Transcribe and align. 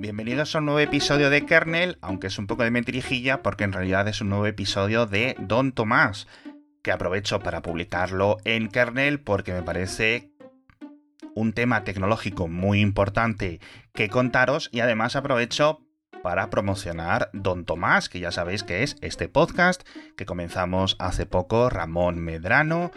Bienvenidos 0.00 0.56
a 0.56 0.60
un 0.60 0.64
nuevo 0.64 0.80
episodio 0.80 1.28
de 1.28 1.44
Kernel, 1.44 1.98
aunque 2.00 2.28
es 2.28 2.38
un 2.38 2.46
poco 2.46 2.64
de 2.64 2.70
mentirijilla 2.70 3.42
porque 3.42 3.64
en 3.64 3.74
realidad 3.74 4.08
es 4.08 4.22
un 4.22 4.30
nuevo 4.30 4.46
episodio 4.46 5.04
de 5.04 5.36
Don 5.38 5.72
Tomás, 5.72 6.26
que 6.82 6.90
aprovecho 6.90 7.40
para 7.40 7.60
publicarlo 7.60 8.38
en 8.46 8.68
Kernel 8.68 9.20
porque 9.20 9.52
me 9.52 9.62
parece 9.62 10.30
un 11.34 11.52
tema 11.52 11.84
tecnológico 11.84 12.48
muy 12.48 12.80
importante 12.80 13.60
que 13.92 14.08
contaros 14.08 14.70
y 14.72 14.80
además 14.80 15.16
aprovecho 15.16 15.82
para 16.22 16.48
promocionar 16.48 17.28
Don 17.34 17.66
Tomás, 17.66 18.08
que 18.08 18.20
ya 18.20 18.32
sabéis 18.32 18.62
que 18.62 18.82
es 18.82 18.96
este 19.02 19.28
podcast 19.28 19.86
que 20.16 20.24
comenzamos 20.24 20.96
hace 20.98 21.26
poco 21.26 21.68
Ramón 21.68 22.20
Medrano, 22.20 22.90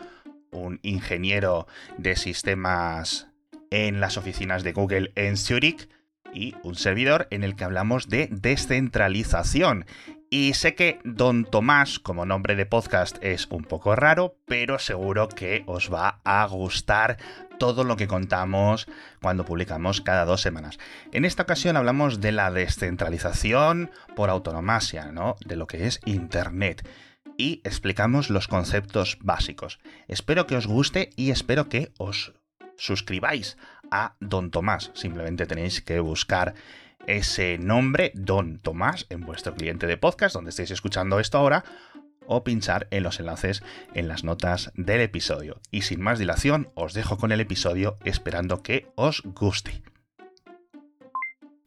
un 0.52 0.80
ingeniero 0.84 1.68
de 1.98 2.16
sistemas 2.16 3.28
en 3.72 4.00
las 4.00 4.16
oficinas 4.16 4.64
de 4.64 4.72
Google 4.72 5.12
en 5.16 5.36
Zurich 5.36 5.90
y 6.34 6.56
un 6.64 6.76
servidor 6.76 7.28
en 7.32 7.44
el 7.44 7.56
que 7.56 7.64
hablamos 7.64 8.10
de 8.10 8.28
descentralización. 8.32 9.86
Y 10.30 10.54
sé 10.56 10.74
que 10.74 11.00
Don 11.04 11.46
Tomás 11.46 12.00
como 12.00 12.26
nombre 12.26 12.56
de 12.56 12.66
podcast 12.66 13.18
es 13.22 13.48
un 13.52 13.64
poco 13.64 13.96
raro, 13.96 14.36
pero 14.46 14.80
seguro 14.80 15.28
que 15.30 15.64
os 15.68 15.94
va 15.94 16.22
a 16.24 16.46
gustar 16.48 17.18
todo 17.60 17.84
lo 17.84 17.96
que 17.96 18.08
contamos 18.08 18.88
cuando 19.22 19.46
publicamos 19.46 20.02
cada 20.02 20.26
dos 20.26 20.42
semanas. 20.42 20.80
En 21.12 21.24
esta 21.24 21.44
ocasión 21.44 21.78
hablamos 21.78 22.20
de 22.20 22.32
la 22.32 22.50
descentralización 22.50 23.92
por 24.16 24.32
autonomasia, 24.32 25.12
¿no? 25.12 25.36
De 25.46 25.56
lo 25.56 25.68
que 25.68 25.86
es 25.86 26.00
Internet. 26.04 26.88
Y 27.38 27.62
explicamos 27.64 28.30
los 28.30 28.48
conceptos 28.48 29.18
básicos. 29.22 29.80
Espero 30.08 30.48
que 30.48 30.56
os 30.56 30.66
guste 30.66 31.12
y 31.16 31.30
espero 31.30 31.70
que 31.70 31.92
os 31.98 32.34
suscribáis 32.76 33.58
a 33.94 34.16
Don 34.20 34.50
Tomás. 34.50 34.92
Simplemente 34.96 35.46
tenéis 35.46 35.82
que 35.82 36.00
buscar 36.00 36.56
ese 37.06 37.60
nombre, 37.60 38.12
Don 38.16 38.58
Tomás, 38.58 39.06
en 39.10 39.22
vuestro 39.22 39.54
cliente 39.54 39.86
de 39.86 39.98
podcast, 39.98 40.34
donde 40.34 40.50
estéis 40.50 40.72
escuchando 40.72 41.20
esto 41.20 41.38
ahora, 41.38 41.64
o 42.26 42.44
pinchar 42.44 42.88
en 42.90 43.04
los 43.04 43.20
enlaces 43.20 43.64
en 43.94 44.08
las 44.08 44.24
notas 44.24 44.72
del 44.76 45.02
episodio. 45.02 45.60
Y 45.70 45.82
sin 45.82 46.02
más 46.02 46.18
dilación, 46.18 46.70
os 46.74 46.94
dejo 46.94 47.18
con 47.18 47.32
el 47.32 47.40
episodio 47.40 47.98
esperando 48.04 48.64
que 48.64 48.88
os 48.96 49.22
guste. 49.24 49.84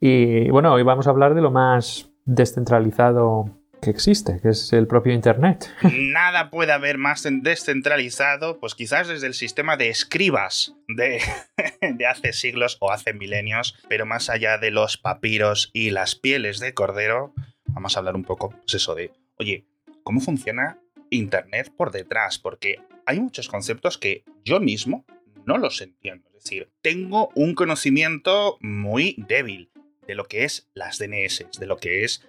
Y 0.00 0.50
bueno, 0.50 0.72
hoy 0.72 0.82
vamos 0.82 1.06
a 1.06 1.10
hablar 1.10 1.34
de 1.34 1.42
lo 1.42 1.52
más 1.52 2.10
descentralizado 2.24 3.50
que 3.80 3.90
existe, 3.90 4.40
que 4.40 4.50
es 4.50 4.72
el 4.72 4.86
propio 4.86 5.12
Internet. 5.12 5.70
Nada 5.92 6.50
puede 6.50 6.72
haber 6.72 6.98
más 6.98 7.26
descentralizado, 7.42 8.58
pues 8.58 8.74
quizás 8.74 9.08
desde 9.08 9.26
el 9.26 9.34
sistema 9.34 9.76
de 9.76 9.88
escribas 9.88 10.74
de, 10.88 11.20
de, 11.80 12.06
hace 12.06 12.32
siglos 12.32 12.76
o 12.80 12.90
hace 12.90 13.12
milenios, 13.12 13.76
pero 13.88 14.06
más 14.06 14.30
allá 14.30 14.58
de 14.58 14.70
los 14.70 14.96
papiros 14.96 15.70
y 15.72 15.90
las 15.90 16.14
pieles 16.14 16.58
de 16.58 16.74
cordero, 16.74 17.34
vamos 17.66 17.96
a 17.96 18.00
hablar 18.00 18.16
un 18.16 18.24
poco, 18.24 18.50
pues 18.50 18.74
eso 18.74 18.94
de, 18.94 19.12
oye, 19.38 19.64
¿cómo 20.02 20.20
funciona 20.20 20.78
Internet 21.10 21.72
por 21.76 21.92
detrás? 21.92 22.38
Porque 22.38 22.80
hay 23.04 23.20
muchos 23.20 23.48
conceptos 23.48 23.98
que 23.98 24.24
yo 24.44 24.60
mismo 24.60 25.04
no 25.44 25.58
los 25.58 25.80
entiendo. 25.80 26.28
Es 26.36 26.44
decir, 26.44 26.70
tengo 26.82 27.30
un 27.34 27.54
conocimiento 27.54 28.58
muy 28.60 29.14
débil 29.28 29.70
de 30.06 30.14
lo 30.14 30.24
que 30.24 30.44
es 30.44 30.68
las 30.74 30.98
DNS, 30.98 31.46
de 31.58 31.66
lo 31.66 31.76
que 31.76 32.04
es 32.04 32.28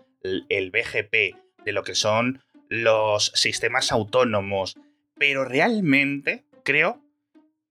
el 0.49 0.71
BGP, 0.71 1.35
de 1.65 1.71
lo 1.71 1.83
que 1.83 1.95
son 1.95 2.41
los 2.69 3.31
sistemas 3.35 3.91
autónomos, 3.91 4.75
pero 5.17 5.45
realmente 5.45 6.45
creo 6.63 7.01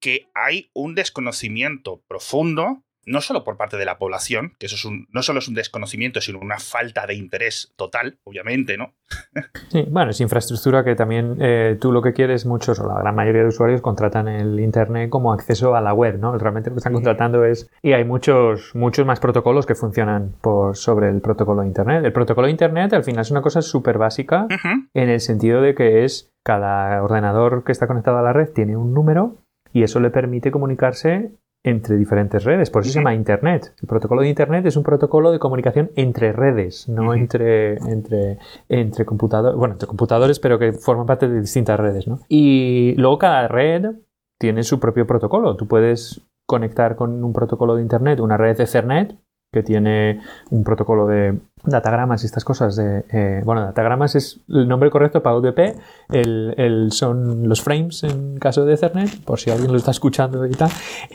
que 0.00 0.28
hay 0.34 0.70
un 0.72 0.94
desconocimiento 0.94 2.02
profundo 2.08 2.82
no 3.06 3.20
solo 3.20 3.44
por 3.44 3.56
parte 3.56 3.76
de 3.76 3.84
la 3.84 3.98
población, 3.98 4.52
que 4.58 4.66
eso 4.66 4.74
es 4.74 4.84
un, 4.84 5.06
no 5.10 5.22
solo 5.22 5.38
es 5.38 5.48
un 5.48 5.54
desconocimiento, 5.54 6.20
sino 6.20 6.40
una 6.40 6.58
falta 6.58 7.06
de 7.06 7.14
interés 7.14 7.72
total, 7.76 8.18
obviamente, 8.24 8.76
¿no? 8.76 8.92
Sí, 9.68 9.84
bueno, 9.90 10.10
es 10.10 10.20
infraestructura 10.20 10.84
que 10.84 10.94
también 10.94 11.36
eh, 11.40 11.76
tú 11.80 11.92
lo 11.92 12.00
que 12.00 12.12
quieres, 12.12 12.46
muchos 12.46 12.78
o 12.78 12.86
la 12.86 13.00
gran 13.00 13.14
mayoría 13.14 13.42
de 13.42 13.48
usuarios 13.48 13.80
contratan 13.80 14.28
el 14.28 14.58
Internet 14.60 15.10
como 15.10 15.32
acceso 15.32 15.74
a 15.74 15.80
la 15.80 15.92
web, 15.92 16.18
¿no? 16.18 16.36
Realmente 16.38 16.70
lo 16.70 16.76
que 16.76 16.80
están 16.80 16.92
contratando 16.92 17.44
es... 17.44 17.68
Y 17.82 17.92
hay 17.92 18.04
muchos, 18.04 18.74
muchos 18.74 19.06
más 19.06 19.20
protocolos 19.20 19.66
que 19.66 19.74
funcionan 19.74 20.34
por, 20.40 20.76
sobre 20.76 21.08
el 21.08 21.20
protocolo 21.20 21.62
de 21.62 21.68
Internet. 21.68 22.04
El 22.04 22.12
protocolo 22.12 22.46
de 22.46 22.52
Internet 22.52 22.92
al 22.92 23.04
final 23.04 23.22
es 23.22 23.30
una 23.30 23.42
cosa 23.42 23.60
súper 23.60 23.98
básica 23.98 24.46
en 24.94 25.08
el 25.08 25.20
sentido 25.20 25.60
de 25.60 25.74
que 25.74 26.04
es 26.04 26.30
cada 26.44 27.02
ordenador 27.02 27.64
que 27.64 27.72
está 27.72 27.86
conectado 27.86 28.18
a 28.18 28.22
la 28.22 28.32
red 28.32 28.50
tiene 28.52 28.76
un 28.76 28.94
número 28.94 29.36
y 29.72 29.82
eso 29.82 30.00
le 30.00 30.10
permite 30.10 30.50
comunicarse 30.50 31.32
entre 31.66 31.96
diferentes 31.96 32.44
redes. 32.44 32.70
Por 32.70 32.82
eso 32.82 32.92
se 32.92 33.00
llama 33.00 33.12
Internet. 33.12 33.74
El 33.82 33.88
protocolo 33.88 34.22
de 34.22 34.28
Internet 34.28 34.64
es 34.66 34.76
un 34.76 34.84
protocolo 34.84 35.32
de 35.32 35.40
comunicación 35.40 35.90
entre 35.96 36.32
redes, 36.32 36.88
no 36.88 37.12
entre, 37.12 37.74
entre, 37.90 38.38
entre 38.68 39.04
computadores, 39.04 39.58
bueno, 39.58 39.74
entre 39.74 39.88
computadores, 39.88 40.38
pero 40.38 40.60
que 40.60 40.72
forman 40.72 41.06
parte 41.06 41.28
de 41.28 41.40
distintas 41.40 41.78
redes. 41.78 42.06
¿no? 42.06 42.20
Y 42.28 42.94
luego 42.96 43.18
cada 43.18 43.48
red 43.48 43.96
tiene 44.38 44.62
su 44.62 44.78
propio 44.78 45.08
protocolo. 45.08 45.56
Tú 45.56 45.66
puedes 45.66 46.22
conectar 46.46 46.94
con 46.94 47.24
un 47.24 47.32
protocolo 47.32 47.74
de 47.74 47.82
Internet 47.82 48.20
una 48.20 48.36
red 48.36 48.56
de 48.56 48.62
Ethernet 48.62 49.16
que 49.52 49.62
tiene 49.62 50.20
un 50.50 50.64
protocolo 50.64 51.06
de 51.06 51.38
datagramas 51.64 52.22
y 52.22 52.26
estas 52.26 52.44
cosas 52.44 52.76
de 52.76 53.04
eh, 53.10 53.42
bueno 53.44 53.62
datagramas 53.62 54.14
es 54.14 54.40
el 54.48 54.68
nombre 54.68 54.90
correcto 54.90 55.22
para 55.22 55.36
UDP 55.36 55.76
el, 56.12 56.88
son 56.92 57.48
los 57.48 57.62
frames 57.62 58.04
en 58.04 58.38
caso 58.38 58.64
de 58.64 58.74
Ethernet 58.74 59.24
por 59.24 59.40
si 59.40 59.50
alguien 59.50 59.72
lo 59.72 59.78
está 59.78 59.90
escuchando 59.90 60.46
y 60.46 60.52
tal 60.52 60.70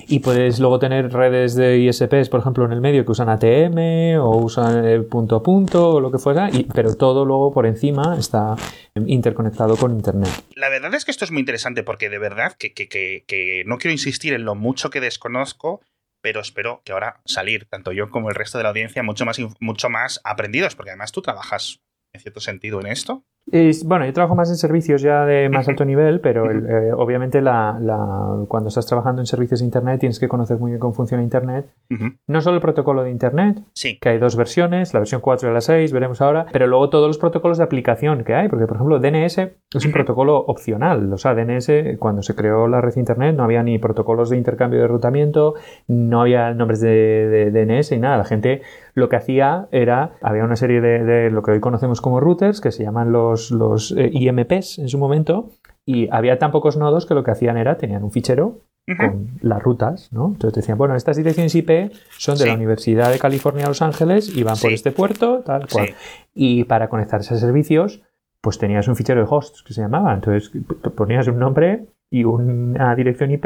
y 0.07 0.19
puedes 0.19 0.59
luego 0.59 0.79
tener 0.79 1.11
redes 1.13 1.55
de 1.55 1.77
ISPs 1.77 2.29
por 2.29 2.41
ejemplo 2.41 2.65
en 2.65 2.73
el 2.73 2.81
medio 2.81 3.05
que 3.05 3.11
usan 3.11 3.29
ATM 3.29 4.19
o 4.19 4.37
usan 4.37 4.85
el 4.85 5.05
punto 5.05 5.37
a 5.37 5.43
punto 5.43 5.91
o 5.91 5.99
lo 6.01 6.11
que 6.11 6.17
fuera 6.17 6.49
pero 6.73 6.95
todo 6.95 7.23
luego 7.23 7.53
por 7.53 7.65
encima 7.65 8.17
está 8.17 8.55
interconectado 8.95 9.77
con 9.77 9.91
internet. 9.91 10.29
La 10.55 10.69
verdad 10.69 10.93
es 10.95 11.05
que 11.05 11.11
esto 11.11 11.23
es 11.23 11.31
muy 11.31 11.39
interesante 11.39 11.83
porque 11.83 12.09
de 12.09 12.19
verdad 12.19 12.53
que, 12.57 12.73
que, 12.73 12.89
que, 12.89 13.23
que 13.25 13.63
no 13.65 13.77
quiero 13.77 13.93
insistir 13.93 14.33
en 14.33 14.43
lo 14.43 14.55
mucho 14.55 14.89
que 14.89 14.99
desconozco 14.99 15.81
pero 16.21 16.39
espero 16.39 16.81
que 16.85 16.91
ahora 16.91 17.21
salir, 17.25 17.65
tanto 17.65 17.91
yo 17.91 18.09
como 18.09 18.29
el 18.29 18.35
resto 18.35 18.57
de 18.57 18.63
la 18.63 18.69
audiencia, 18.69 19.03
mucho 19.03 19.25
más, 19.25 19.39
mucho 19.59 19.89
más 19.89 20.21
aprendidos, 20.23 20.75
porque 20.75 20.91
además 20.91 21.11
tú 21.11 21.21
trabajas 21.21 21.81
en 22.13 22.21
cierto 22.21 22.39
sentido 22.39 22.79
en 22.79 22.87
esto 22.87 23.25
bueno, 23.85 24.05
yo 24.05 24.13
trabajo 24.13 24.35
más 24.35 24.49
en 24.49 24.55
servicios 24.55 25.01
ya 25.01 25.25
de 25.25 25.49
más 25.49 25.67
alto 25.67 25.83
nivel, 25.83 26.21
pero 26.21 26.49
eh, 26.51 26.93
obviamente 26.93 27.41
la, 27.41 27.77
cuando 28.47 28.69
estás 28.69 28.85
trabajando 28.85 29.21
en 29.21 29.25
servicios 29.25 29.59
de 29.59 29.65
Internet 29.65 29.99
tienes 29.99 30.19
que 30.19 30.27
conocer 30.27 30.57
muy 30.57 30.71
bien 30.71 30.79
cómo 30.79 30.93
funciona 30.93 31.23
Internet. 31.23 31.67
No 32.27 32.41
solo 32.41 32.55
el 32.55 32.61
protocolo 32.61 33.03
de 33.03 33.11
Internet, 33.11 33.61
que 33.99 34.09
hay 34.09 34.17
dos 34.17 34.35
versiones, 34.35 34.93
la 34.93 35.01
versión 35.01 35.21
4 35.21 35.49
y 35.49 35.53
la 35.53 35.61
6, 35.61 35.91
veremos 35.91 36.21
ahora, 36.21 36.45
pero 36.51 36.67
luego 36.67 36.89
todos 36.89 37.07
los 37.07 37.17
protocolos 37.17 37.57
de 37.57 37.63
aplicación 37.63 38.23
que 38.23 38.33
hay, 38.33 38.47
porque 38.47 38.67
por 38.67 38.77
ejemplo 38.77 38.99
DNS 38.99 39.37
es 39.37 39.85
un 39.85 39.91
protocolo 39.91 40.37
opcional. 40.37 41.11
O 41.11 41.17
sea, 41.17 41.33
DNS, 41.33 41.97
cuando 41.99 42.21
se 42.21 42.35
creó 42.35 42.67
la 42.67 42.81
red 42.81 42.95
Internet 42.95 43.35
no 43.35 43.43
había 43.43 43.63
ni 43.63 43.77
protocolos 43.79 44.29
de 44.29 44.37
intercambio 44.37 44.81
de 44.81 44.87
rutamiento, 44.87 45.55
no 45.87 46.21
había 46.21 46.53
nombres 46.53 46.81
de, 46.81 47.51
de 47.51 47.51
DNS 47.51 47.91
y 47.91 47.99
nada. 47.99 48.17
La 48.17 48.25
gente 48.25 48.61
lo 48.93 49.09
que 49.09 49.15
hacía 49.15 49.67
era, 49.71 50.13
había 50.21 50.43
una 50.43 50.55
serie 50.55 50.81
de, 50.81 51.29
lo 51.29 51.43
que 51.43 51.51
hoy 51.51 51.59
conocemos 51.59 52.01
como 52.01 52.19
routers, 52.19 52.61
que 52.61 52.71
se 52.71 52.83
llaman 52.83 53.11
los, 53.11 53.40
los 53.49 53.91
eh, 53.97 54.11
IMPs 54.13 54.77
en 54.77 54.89
su 54.89 54.99
momento, 54.99 55.49
y 55.85 56.07
había 56.11 56.37
tan 56.37 56.51
pocos 56.51 56.77
nodos 56.77 57.07
que 57.07 57.15
lo 57.15 57.23
que 57.23 57.31
hacían 57.31 57.57
era, 57.57 57.77
tenían 57.77 58.03
un 58.03 58.11
fichero 58.11 58.59
con 58.97 59.39
las 59.41 59.61
rutas, 59.61 60.11
¿no? 60.11 60.27
Entonces 60.27 60.53
decían, 60.53 60.77
bueno, 60.77 60.95
estas 60.95 61.15
direcciones 61.15 61.55
IP 61.55 61.93
son 62.17 62.37
de 62.37 62.45
la 62.45 62.53
Universidad 62.55 63.11
de 63.11 63.19
California 63.19 63.67
Los 63.67 63.81
Ángeles 63.81 64.35
y 64.35 64.43
van 64.43 64.57
por 64.57 64.71
este 64.71 64.91
puerto, 64.91 65.41
tal 65.45 65.67
cual. 65.67 65.95
Y 66.33 66.65
para 66.65 66.89
conectarse 66.89 67.33
a 67.33 67.37
servicios, 67.37 68.01
pues 68.41 68.57
tenías 68.57 68.87
un 68.87 68.95
fichero 68.95 69.21
de 69.21 69.27
hosts 69.29 69.63
que 69.63 69.73
se 69.73 69.81
llamaba. 69.81 70.13
Entonces 70.13 70.51
ponías 70.95 71.27
un 71.27 71.39
nombre 71.39 71.85
y 72.09 72.25
una 72.25 72.93
dirección 72.95 73.31
IP 73.31 73.45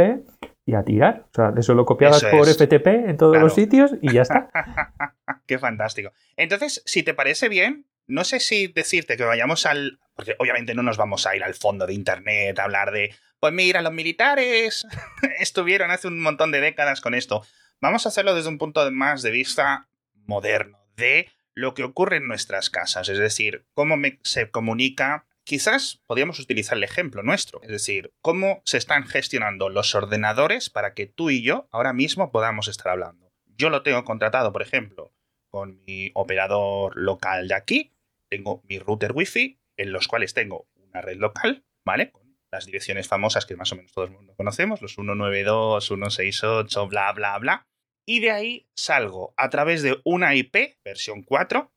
y 0.65 0.73
a 0.73 0.83
tirar. 0.83 1.25
O 1.31 1.35
sea, 1.35 1.53
eso 1.55 1.75
lo 1.75 1.85
copiabas 1.85 2.23
por 2.23 2.47
FTP 2.47 2.87
en 2.87 3.17
todos 3.17 3.37
los 3.37 3.53
sitios 3.53 3.93
y 4.01 4.13
ya 4.13 4.23
está. 4.23 4.49
Qué 5.45 5.59
fantástico. 5.59 6.11
Entonces, 6.37 6.81
si 6.85 7.03
te 7.03 7.13
parece 7.13 7.49
bien, 7.49 7.85
no 8.07 8.23
sé 8.23 8.39
si 8.39 8.67
decirte 8.67 9.17
que 9.17 9.23
vayamos 9.23 9.65
al. 9.65 9.99
Porque 10.15 10.35
obviamente 10.39 10.73
no 10.73 10.83
nos 10.83 10.97
vamos 10.97 11.27
a 11.27 11.35
ir 11.35 11.43
al 11.43 11.55
fondo 11.55 11.85
de 11.85 11.93
Internet 11.93 12.57
a 12.59 12.63
hablar 12.63 12.91
de. 12.91 13.13
Pues 13.39 13.53
mira, 13.53 13.81
los 13.81 13.93
militares 13.93 14.87
estuvieron 15.39 15.91
hace 15.91 16.07
un 16.07 16.21
montón 16.21 16.51
de 16.51 16.61
décadas 16.61 17.01
con 17.01 17.13
esto. 17.13 17.45
Vamos 17.81 18.05
a 18.05 18.09
hacerlo 18.09 18.33
desde 18.33 18.49
un 18.49 18.57
punto 18.57 18.89
más 18.91 19.21
de 19.21 19.31
vista 19.31 19.89
moderno, 20.13 20.79
de 20.95 21.29
lo 21.53 21.73
que 21.73 21.83
ocurre 21.83 22.17
en 22.17 22.27
nuestras 22.27 22.69
casas. 22.69 23.09
Es 23.09 23.17
decir, 23.17 23.65
cómo 23.73 23.95
se 24.23 24.49
comunica 24.49 25.25
Quizás 25.45 26.01
podríamos 26.07 26.39
utilizar 26.39 26.75
el 26.75 26.83
ejemplo 26.83 27.21
nuestro, 27.21 27.61
es 27.61 27.69
decir, 27.69 28.11
cómo 28.21 28.63
se 28.65 28.77
están 28.79 29.05
gestionando 29.05 29.69
los 29.69 29.93
ordenadores 29.93 30.71
para 30.71 30.95
que 30.95 31.05
tú 31.05 31.29
y 31.29 31.43
yo 31.43 31.69
ahora 31.71 31.93
mismo 31.93 32.31
podamos 32.31 32.67
estar 32.67 32.91
hablando. 32.91 33.31
Yo 33.55 33.69
lo 33.69 33.83
tengo 33.83 34.03
contratado, 34.05 34.51
por 34.51 34.63
ejemplo, 34.63 35.13
con 35.49 35.83
mi 35.85 36.09
operador 36.15 36.97
local 36.97 37.47
de 37.47 37.53
aquí, 37.53 37.94
tengo 38.29 38.61
mi 38.67 38.79
router 38.79 39.11
wifi, 39.13 39.59
en 39.77 39.91
los 39.91 40.07
cuales 40.07 40.33
tengo 40.33 40.67
una 40.75 41.01
red 41.01 41.17
local, 41.17 41.63
¿vale? 41.85 42.11
Con 42.11 42.37
las 42.51 42.65
direcciones 42.65 43.07
famosas 43.07 43.45
que 43.45 43.55
más 43.55 43.71
o 43.71 43.75
menos 43.75 43.91
todo 43.91 44.05
el 44.05 44.11
mundo 44.11 44.33
conocemos, 44.35 44.81
los 44.81 44.93
192, 44.93 45.85
168, 45.85 46.87
bla, 46.87 47.11
bla, 47.13 47.37
bla. 47.39 47.67
y 48.07 48.19
de 48.19 48.31
ahí 48.31 48.69
salgo 48.75 49.33
a 49.35 49.49
través 49.49 49.81
de 49.81 49.99
una 50.03 50.35
IP, 50.35 50.77
versión 50.83 51.23
4, 51.23 51.71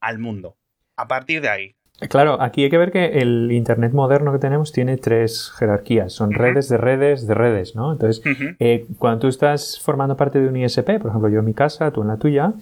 al 0.00 0.18
mundo. 0.18 0.58
A 0.96 1.08
partir 1.08 1.40
de 1.40 1.48
ahí, 1.48 1.76
Claro, 2.08 2.40
aquí 2.40 2.62
hay 2.62 2.70
que 2.70 2.78
ver 2.78 2.92
que 2.92 3.18
el 3.18 3.50
Internet 3.50 3.92
moderno 3.92 4.32
que 4.32 4.38
tenemos 4.38 4.70
tiene 4.72 4.98
tres 4.98 5.50
jerarquías. 5.58 6.12
Son 6.12 6.32
redes 6.32 6.68
de 6.68 6.76
redes 6.76 7.26
de 7.26 7.34
redes, 7.34 7.74
¿no? 7.74 7.92
Entonces, 7.92 8.22
eh, 8.60 8.86
cuando 8.98 9.20
tú 9.20 9.28
estás 9.28 9.80
formando 9.82 10.16
parte 10.16 10.40
de 10.40 10.48
un 10.48 10.56
ISP, 10.56 11.00
por 11.00 11.08
ejemplo, 11.08 11.28
yo 11.28 11.40
en 11.40 11.44
mi 11.44 11.54
casa, 11.54 11.90
tú 11.90 12.02
en 12.02 12.08
la 12.08 12.16
tuya, 12.16 12.52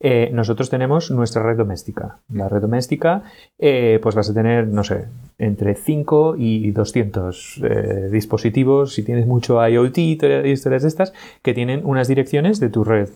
eh, 0.00 0.30
nosotros 0.32 0.70
tenemos 0.70 1.10
nuestra 1.10 1.42
red 1.42 1.58
doméstica. 1.58 2.20
La 2.32 2.48
red 2.48 2.62
doméstica, 2.62 3.22
eh, 3.58 3.98
pues 4.02 4.14
vas 4.14 4.30
a 4.30 4.34
tener, 4.34 4.66
no 4.68 4.82
sé, 4.82 5.08
entre 5.40 5.74
5 5.74 6.36
y 6.38 6.70
200 6.70 7.62
dispositivos, 8.10 8.94
si 8.94 9.02
tienes 9.02 9.26
mucho 9.26 9.66
IoT 9.66 9.98
y 9.98 10.12
historias 10.12 10.82
de 10.82 10.88
estas, 10.88 11.12
que 11.42 11.54
tienen 11.54 11.82
unas 11.84 12.08
direcciones 12.08 12.60
de 12.60 12.68
tu 12.68 12.84
red 12.84 13.08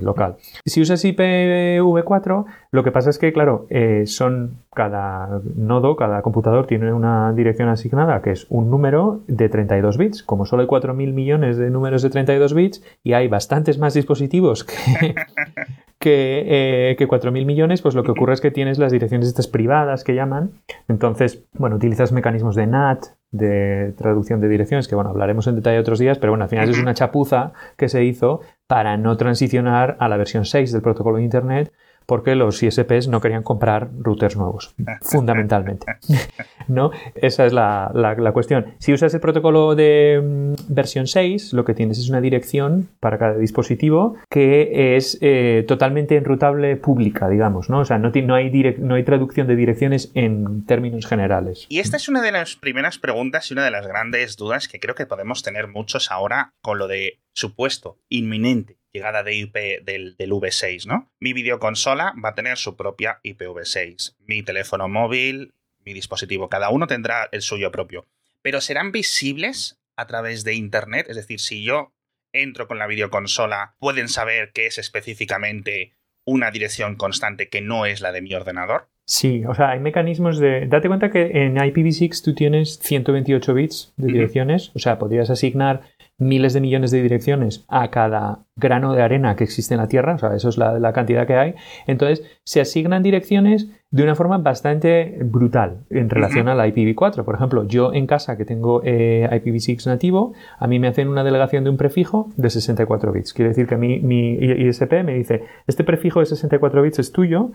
local. 0.00 0.36
Si 0.64 0.80
usas 0.80 1.04
IPv4, 1.04 2.44
lo 2.70 2.84
que 2.84 2.90
pasa 2.90 3.10
es 3.10 3.18
que, 3.18 3.32
claro, 3.32 3.66
son 4.06 4.62
cada 4.74 5.40
nodo, 5.56 5.96
cada 5.96 6.22
computador 6.22 6.66
tiene 6.66 6.92
una 6.92 7.32
dirección 7.32 7.68
asignada 7.68 8.22
que 8.22 8.30
es 8.30 8.46
un 8.48 8.70
número 8.70 9.20
de 9.26 9.48
32 9.48 9.98
bits. 9.98 10.22
Como 10.22 10.46
solo 10.46 10.62
hay 10.62 10.68
4.000 10.68 11.12
millones 11.12 11.58
de 11.58 11.70
números 11.70 12.02
de 12.02 12.10
32 12.10 12.54
bits 12.54 12.82
y 13.02 13.12
hay 13.12 13.28
bastantes 13.28 13.78
más 13.78 13.94
dispositivos 13.94 14.64
que, 14.64 15.14
que, 15.98 16.96
4.000 16.98 17.42
eh, 17.42 17.44
millones, 17.44 17.82
pues 17.82 17.94
lo 17.94 18.02
que 18.02 18.12
ocurre 18.12 18.34
es 18.34 18.40
que 18.40 18.50
tienes 18.50 18.78
las 18.78 18.92
direcciones 18.92 19.28
estas 19.28 19.48
privadas 19.48 20.04
que 20.04 20.14
llaman. 20.14 20.52
Entonces, 20.88 21.44
bueno, 21.54 21.76
utilizas 21.76 22.12
mecanismos 22.12 22.54
de 22.54 22.66
NAT, 22.66 23.06
de 23.30 23.94
traducción 23.96 24.40
de 24.40 24.48
direcciones, 24.48 24.88
que 24.88 24.94
bueno, 24.94 25.10
hablaremos 25.10 25.46
en 25.46 25.56
detalle 25.56 25.78
otros 25.78 25.98
días, 25.98 26.18
pero 26.18 26.32
bueno, 26.32 26.44
al 26.44 26.50
final 26.50 26.68
es 26.68 26.78
una 26.78 26.94
chapuza 26.94 27.52
que 27.76 27.88
se 27.88 28.04
hizo 28.04 28.40
para 28.66 28.96
no 28.96 29.16
transicionar 29.16 29.96
a 29.98 30.08
la 30.08 30.16
versión 30.16 30.44
6 30.44 30.72
del 30.72 30.82
protocolo 30.82 31.18
de 31.18 31.24
Internet 31.24 31.72
porque 32.08 32.34
los 32.34 32.62
ISPs 32.62 33.06
no 33.08 33.20
querían 33.20 33.42
comprar 33.42 33.90
routers 33.98 34.34
nuevos, 34.34 34.74
fundamentalmente. 35.02 35.84
¿No? 36.66 36.90
Esa 37.14 37.44
es 37.44 37.52
la, 37.52 38.30
cuestión. 38.32 38.74
Si 38.78 38.94
usas 38.94 39.12
el 39.12 39.20
protocolo 39.20 39.74
de 39.74 40.20
mm, 40.22 40.72
versión 40.72 41.06
6, 41.06 41.52
lo 41.52 41.66
que 41.66 41.74
tienes 41.74 41.98
es 41.98 42.08
una 42.08 42.22
dirección 42.22 42.88
para 42.98 43.18
cada 43.18 43.36
dispositivo 43.36 44.16
que 44.30 44.96
es 44.96 45.18
eh, 45.20 45.66
totalmente 45.68 46.16
enrutable 46.16 46.76
pública, 46.76 47.28
digamos, 47.28 47.68
¿no? 47.68 47.80
O 47.80 47.84
sea, 47.84 47.98
no, 47.98 48.10
no, 48.10 48.34
hay 48.34 48.50
no 48.78 48.94
hay 48.94 49.04
traducción 49.04 49.46
de 49.46 49.56
direcciones 49.56 50.10
en 50.14 50.64
términos 50.64 51.06
generales. 51.06 51.66
Y 51.68 51.80
esta 51.80 51.98
es 51.98 52.08
una 52.08 52.22
de 52.22 52.32
las 52.32 52.56
primeras 52.56 52.98
preguntas 52.98 53.50
y 53.50 53.54
una 53.54 53.64
de 53.64 53.70
las 53.70 53.86
grandes 53.86 54.36
dudas 54.36 54.66
que 54.66 54.80
creo 54.80 54.94
que 54.94 55.04
podemos 55.04 55.42
tener 55.42 55.68
muchos 55.68 56.10
ahora 56.10 56.54
con 56.62 56.78
lo 56.78 56.88
de 56.88 57.20
supuesto 57.34 57.98
inminente 58.08 58.77
llegada 58.98 59.22
de 59.22 59.34
IP 59.34 59.54
del, 59.84 60.16
V6, 60.18 60.86
¿no? 60.86 61.10
Mi 61.20 61.32
videoconsola 61.32 62.14
va 62.22 62.30
a 62.30 62.34
tener 62.34 62.58
su 62.58 62.76
propia 62.76 63.20
IPv6. 63.22 64.16
Mi 64.26 64.42
teléfono 64.42 64.88
móvil, 64.88 65.54
mi 65.84 65.94
dispositivo, 65.94 66.48
cada 66.48 66.70
uno 66.70 66.86
tendrá 66.86 67.28
el 67.32 67.42
suyo 67.42 67.70
propio. 67.70 68.06
Pero 68.42 68.60
serán 68.60 68.92
visibles 68.92 69.78
a 69.96 70.06
través 70.06 70.44
de 70.44 70.54
Internet, 70.54 71.06
es 71.08 71.16
decir, 71.16 71.40
si 71.40 71.62
yo 71.62 71.92
entro 72.32 72.66
con 72.66 72.78
la 72.78 72.86
videoconsola, 72.86 73.74
pueden 73.78 74.08
saber 74.08 74.50
qué 74.52 74.66
es 74.66 74.78
específicamente 74.78 75.92
una 76.24 76.50
dirección 76.50 76.96
constante 76.96 77.48
que 77.48 77.62
no 77.62 77.86
es 77.86 78.00
la 78.00 78.12
de 78.12 78.20
mi 78.20 78.34
ordenador. 78.34 78.88
Sí, 79.06 79.42
o 79.46 79.54
sea, 79.54 79.70
hay 79.70 79.80
mecanismos 79.80 80.38
de... 80.38 80.66
Date 80.66 80.88
cuenta 80.88 81.10
que 81.10 81.30
en 81.32 81.56
IPv6 81.56 82.22
tú 82.22 82.34
tienes 82.34 82.78
128 82.80 83.54
bits 83.54 83.94
de 83.96 84.12
direcciones, 84.12 84.70
o 84.74 84.78
sea, 84.78 84.98
podrías 84.98 85.30
asignar 85.30 85.80
miles 86.18 86.52
de 86.52 86.60
millones 86.60 86.90
de 86.90 87.02
direcciones 87.02 87.64
a 87.68 87.90
cada 87.90 88.44
grano 88.56 88.92
de 88.92 89.02
arena 89.02 89.36
que 89.36 89.44
existe 89.44 89.74
en 89.74 89.80
la 89.80 89.88
Tierra, 89.88 90.16
o 90.16 90.18
sea, 90.18 90.34
eso 90.34 90.48
es 90.48 90.58
la, 90.58 90.92
cantidad 90.92 91.26
que 91.26 91.36
hay. 91.36 91.54
Entonces, 91.86 92.24
se 92.44 92.60
asignan 92.60 93.02
direcciones 93.02 93.68
de 93.90 94.02
una 94.02 94.14
forma 94.14 94.36
bastante 94.38 95.18
brutal 95.24 95.78
en 95.88 96.10
relación 96.10 96.48
a 96.48 96.54
la 96.54 96.68
IPv4. 96.68 97.24
Por 97.24 97.34
ejemplo, 97.34 97.64
yo 97.66 97.94
en 97.94 98.06
casa 98.06 98.36
que 98.36 98.44
tengo 98.44 98.82
eh, 98.84 99.26
IPv6 99.30 99.86
nativo, 99.86 100.34
a 100.58 100.66
mí 100.66 100.78
me 100.78 100.88
hacen 100.88 101.08
una 101.08 101.24
delegación 101.24 101.64
de 101.64 101.70
un 101.70 101.78
prefijo 101.78 102.30
de 102.36 102.50
64 102.50 103.12
bits. 103.12 103.32
Quiere 103.32 103.48
decir 103.48 103.66
que 103.66 103.76
a 103.76 103.78
mí, 103.78 104.00
mi 104.00 104.32
ISP 104.34 104.92
me 105.04 105.14
dice, 105.14 105.42
este 105.66 105.84
prefijo 105.84 106.20
de 106.20 106.26
64 106.26 106.82
bits 106.82 106.98
es 106.98 107.12
tuyo 107.12 107.50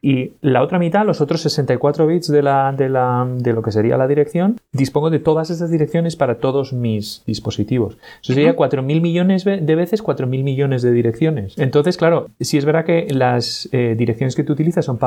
y 0.00 0.32
la 0.40 0.62
otra 0.62 0.78
mitad, 0.78 1.04
los 1.04 1.20
otros 1.20 1.40
64 1.42 2.06
bits 2.06 2.28
de, 2.28 2.42
la, 2.42 2.72
de, 2.72 2.88
la, 2.88 3.26
de 3.38 3.52
lo 3.52 3.62
que 3.62 3.72
sería 3.72 3.96
la 3.96 4.06
dirección, 4.06 4.60
dispongo 4.72 5.10
de 5.10 5.18
todas 5.18 5.50
esas 5.50 5.70
direcciones 5.70 6.14
para 6.14 6.36
todos 6.36 6.72
mis 6.72 7.24
dispositivos. 7.26 7.98
Eso 8.22 8.34
sería 8.34 8.54
4.000 8.54 9.00
millones 9.00 9.44
de 9.44 9.74
veces 9.74 10.04
4.000 10.04 10.26
millones 10.44 10.82
de 10.82 10.92
direcciones. 10.92 11.58
Entonces, 11.58 11.96
claro, 11.96 12.28
si 12.40 12.56
es 12.56 12.64
verdad 12.64 12.84
que 12.84 13.08
las 13.10 13.68
eh, 13.72 13.96
direcciones 13.98 14.36
que 14.36 14.44
tú 14.44 14.52
utilizas 14.52 14.84
son 14.84 14.98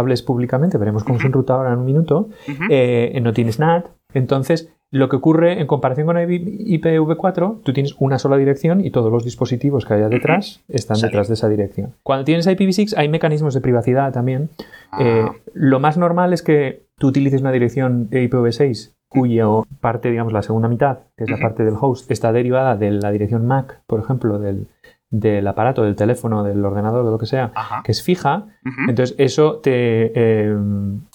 enrutables 0.00 0.22
públicamente, 0.22 0.78
veremos 0.78 1.04
cómo 1.04 1.20
se 1.20 1.26
enruta 1.26 1.54
ahora 1.54 1.72
en 1.72 1.78
un 1.78 1.84
minuto, 1.84 2.28
eh, 2.70 3.18
no 3.22 3.32
tienes 3.32 3.58
NAT, 3.58 3.86
entonces 4.14 4.70
lo 4.92 5.08
que 5.08 5.16
ocurre 5.16 5.60
en 5.60 5.66
comparación 5.68 6.06
con 6.06 6.16
IPv4, 6.16 7.60
tú 7.62 7.72
tienes 7.72 7.94
una 8.00 8.18
sola 8.18 8.36
dirección 8.36 8.84
y 8.84 8.90
todos 8.90 9.12
los 9.12 9.24
dispositivos 9.24 9.84
que 9.84 9.94
haya 9.94 10.08
detrás 10.08 10.62
están 10.68 11.00
detrás 11.00 11.28
de 11.28 11.34
esa 11.34 11.48
dirección. 11.48 11.94
Cuando 12.02 12.24
tienes 12.24 12.48
IPv6 12.48 12.94
hay 12.96 13.08
mecanismos 13.08 13.54
de 13.54 13.60
privacidad 13.60 14.12
también. 14.12 14.48
Eh, 14.98 15.24
ah. 15.24 15.32
lo 15.54 15.78
más 15.78 15.96
normal 15.96 16.32
es 16.32 16.42
que 16.42 16.82
tú 16.98 17.08
utilices 17.08 17.40
una 17.40 17.52
dirección 17.52 18.10
IPv6 18.10 18.92
cuya 19.10 19.44
parte, 19.80 20.08
digamos, 20.08 20.32
la 20.32 20.42
segunda 20.42 20.68
mitad, 20.68 20.98
que 21.16 21.24
es 21.24 21.30
la 21.30 21.38
parte 21.38 21.64
del 21.64 21.74
host, 21.78 22.08
está 22.12 22.32
derivada 22.32 22.76
de 22.76 22.92
la 22.92 23.10
dirección 23.10 23.44
MAC, 23.44 23.80
por 23.88 23.98
ejemplo, 23.98 24.38
del, 24.38 24.68
del 25.10 25.46
aparato, 25.48 25.82
del 25.82 25.96
teléfono, 25.96 26.44
del 26.44 26.64
ordenador, 26.64 27.04
de 27.04 27.10
lo 27.10 27.18
que 27.18 27.26
sea, 27.26 27.52
que 27.84 27.90
es 27.90 28.02
fija, 28.02 28.46
entonces 28.88 29.16
eso 29.18 29.56
te, 29.56 30.12
eh, 30.14 30.56